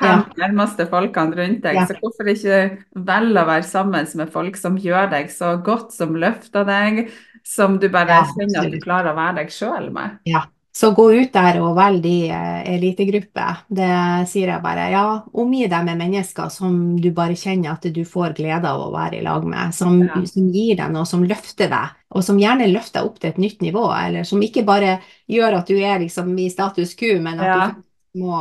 [0.00, 1.74] fem nærmeste folkene rundt deg.
[1.80, 1.86] Ja.
[1.86, 2.62] Så hvorfor ikke
[2.94, 7.04] velge å være sammen med folk som gjør deg så godt, som løfter deg,
[7.44, 10.18] som du bare Ja, kjenner at du klarer å være deg sjøl med?
[10.24, 10.44] Ja.
[10.72, 12.72] Så gå ut der og velg de elitegruppe.
[12.72, 13.58] elitegrupper.
[13.68, 14.86] Det sier jeg bare.
[14.90, 15.02] Ja,
[15.36, 19.18] omgi deg med mennesker som du bare kjenner at du får glede av å være
[19.18, 19.74] i lag med.
[19.76, 21.92] Som, som gir deg noe, som løfter deg.
[22.16, 23.84] Og som gjerne løfter deg opp til et nytt nivå.
[23.98, 24.94] Eller som ikke bare
[25.28, 27.68] gjør at du er liksom i status quo, men at Ja.
[27.74, 28.40] du må,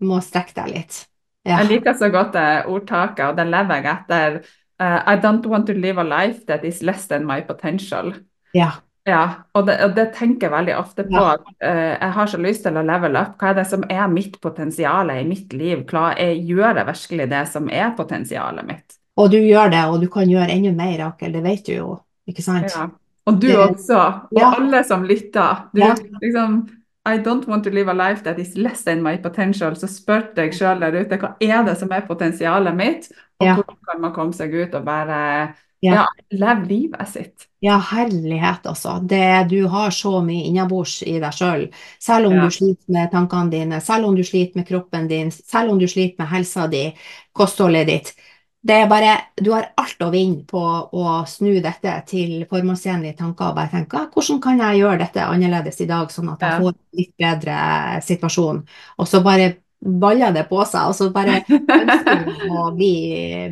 [0.00, 1.06] må strekke deg litt.
[1.46, 1.58] Ja.
[1.62, 4.40] Jeg liker så godt det ordtaket, og det lever jeg etter.
[4.80, 8.12] Uh, I don't want to live a life that is less than my potential.
[8.56, 8.70] Ja.
[9.08, 9.22] Ja,
[9.56, 11.16] og det, og det tenker jeg veldig ofte på.
[11.16, 11.32] Ja.
[11.32, 13.38] at eh, Jeg har så lyst til å level up.
[13.40, 15.86] Hva er det som er mitt potensial i mitt liv?
[15.88, 18.98] Klar, jeg gjør jeg virkelig det som er potensialet mitt?
[19.16, 21.32] Og du gjør det, og du kan gjøre enda mer, Rakel.
[21.32, 21.88] Det vet du jo,
[22.28, 22.68] ikke sant?
[22.76, 22.86] Ja.
[23.26, 24.02] Og du Det- også,
[24.36, 25.64] og alle som lytter.
[25.72, 25.80] Du,
[26.20, 26.60] liksom,
[27.06, 29.72] I don't want to live a life that is less than my potential.
[29.76, 33.10] Så spør deg sjøl der ute, hva er det som er potensialet mitt?
[33.40, 33.54] Og Ja.
[33.56, 35.94] hvordan kan man komme seg ut og bare Ja.
[35.94, 37.46] ja, leve livet sitt?
[37.62, 38.98] Ja, herlighet, altså.
[39.06, 41.70] Det, du har så mye innabords i deg sjøl.
[41.98, 42.44] Selv om Ja.
[42.44, 45.86] du sliter med tankene dine, selv om du sliter med kroppen din, selv om du
[45.88, 46.94] sliter med helsa di,
[47.32, 48.14] kostholdet ditt.
[48.62, 53.48] Det er bare, Du har alt å vinne på å snu dette til formålstjenlige tanker
[53.50, 56.58] og bare tenke «Ah, hvordan kan jeg gjøre dette annerledes i dag, sånn at jeg
[56.58, 57.56] får en litt bedre
[58.04, 58.60] situasjon.
[59.00, 59.48] Og så bare
[59.80, 62.92] baller det på seg, og så bare ønsker du å bli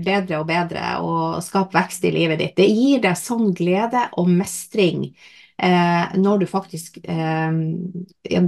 [0.04, 2.56] bedre og bedre og skape vekst i livet ditt.
[2.60, 7.48] Det gir deg sånn glede og mestring eh, når du faktisk eh,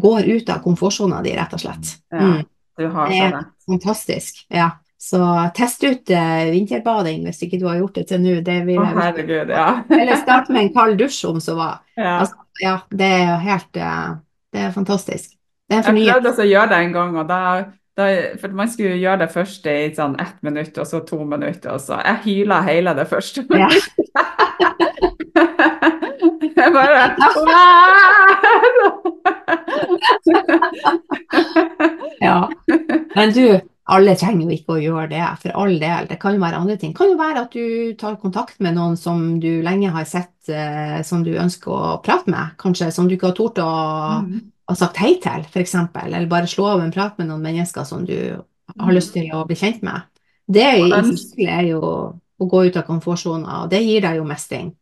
[0.05, 1.97] går ut av komfortsona di, rett og slett.
[2.13, 2.45] Ja, Mm,
[2.77, 4.45] du har det er fantastisk.
[4.53, 4.71] Ja.
[5.01, 8.35] Så test ut eh, vinterbading hvis ikke du har gjort det til nå.
[8.45, 9.69] Det vil Å, jeg herregud, ja.
[10.01, 11.81] Eller start med en kald dusj om så var.
[11.97, 12.19] ja.
[12.21, 14.09] Altså, ja, det er jo helt eh,
[14.53, 15.31] Det er fantastisk.
[15.71, 17.41] Det er en Jeg prøvde å gjøre det en gang, og da,
[18.43, 21.81] For man skulle gjøre det først i sånn ett minutt, og så to minutter, og
[21.81, 23.71] så Jeg hyla hele det første Ja.
[26.61, 27.17] Jeg bare
[32.21, 32.51] Ja.
[33.15, 33.61] Men du,
[33.91, 36.07] alle trenger jo ikke å gjøre det, for all del.
[36.11, 36.93] Det kan jo være andre ting.
[36.93, 40.35] Det kan jo være at du tar kontakt med noen som du lenge har sett,
[40.53, 43.71] eh, som du ønsker å prate med, kanskje, som du ikke har tort å
[44.21, 44.41] Mm.
[44.69, 45.75] ha sagt hei til, f.eks.
[46.05, 48.37] Eller bare slå av en prat med noen mennesker som du
[48.79, 50.03] har lyst til å bli kjent med.
[50.47, 50.63] Det
[51.49, 54.73] er jo å gå ut av komfortsona, og det gir deg jo mestring.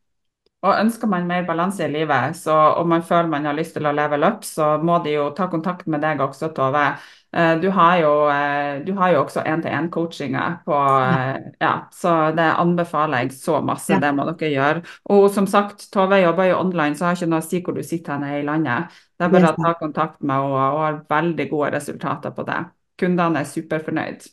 [0.67, 3.87] Og ønsker man mer balanse i livet, så om man føler man har lyst til
[3.87, 6.83] å level up, så må de jo ta kontakt med deg også, Tove.
[7.31, 12.49] Eh, Du har jo, eh, du har jo også én-til-én-coachinga på eh, Ja, så det
[12.59, 13.93] anbefaler jeg så masse.
[13.93, 14.01] Ja.
[14.03, 14.83] Det må dere gjøre.
[15.15, 17.83] Og som sagt, Tove jobber jo online, så har ikke noe å si hvor du
[17.87, 18.99] sitter henne i landet.
[19.19, 22.47] Det er er bare å ta kontakt med henne og har veldig gode resultater på
[22.51, 22.59] det.
[22.99, 24.27] Kundene er superfornøyd.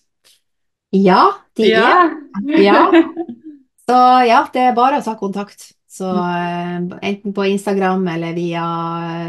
[0.91, 1.21] Ja,
[1.57, 2.09] de er
[2.47, 2.61] Ja.
[2.63, 2.91] Ja.
[3.89, 5.75] Så ja, det er bare å ta kontakt.
[5.95, 6.75] Så eh,
[7.07, 8.65] enten på Instagram eller via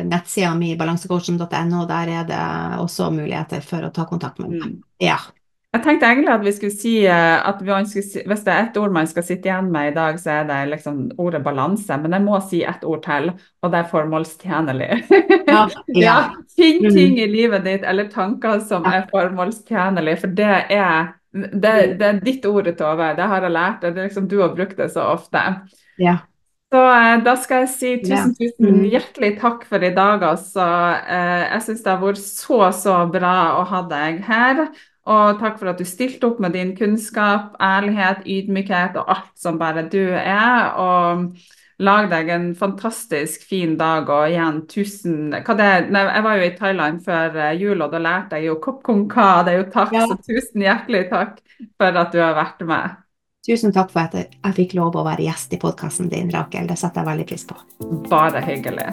[0.09, 2.43] nettsida mi balansecoachen.no, der er det
[2.83, 4.65] også muligheter for å ta kontakt med meg.
[4.67, 4.79] Mm.
[5.05, 5.19] Ja.
[5.77, 8.77] Jeg tenkte egentlig at vi skulle si eh, at vi skulle hvis det er ett
[8.81, 11.99] ord man skal sitte igjen med i dag, så er det liksom ordet balanse.
[12.01, 13.29] Men jeg må si ett ord til,
[13.63, 14.89] og det er formålstjenlig.
[15.51, 16.17] Ja, Ja,
[16.57, 16.95] finn Mm.
[16.95, 19.03] ting i livet ditt eller tanker som Ja.
[19.03, 23.11] er formålstjenlig, for det er det, det er ditt ord, Tove.
[23.19, 25.43] Det har jeg lært, det er liksom du har brukt det så ofte.
[26.01, 26.17] Ja.
[26.73, 28.81] Så eh, da skal jeg si tusen, tusen Mm.
[28.91, 30.65] hjertelig takk for i dag, altså.
[31.07, 34.67] Eh, jeg syns det har vært så, så bra å ha deg her.
[35.07, 39.59] Og takk for at du stilte opp med din kunnskap, ærlighet, ydmykhet og alt som
[39.61, 40.73] bare du er.
[40.83, 41.37] Og
[41.79, 46.45] lag deg en fantastisk fin dag, og igjen tusen hva det, nei, Jeg var jo
[46.51, 49.45] i Thailand før eh, jul, og da lærte jeg jo kopp kong ka.
[49.47, 51.39] Det er jo takk, så tusen hjertelig takk
[51.79, 53.06] for at du har vært med.
[53.47, 56.67] Tusen takk for at jeg fikk lov å være gjest i podkasten din, Rakel.
[56.67, 57.61] Det setter jeg veldig pris på.
[58.11, 58.91] Bare hyggelig.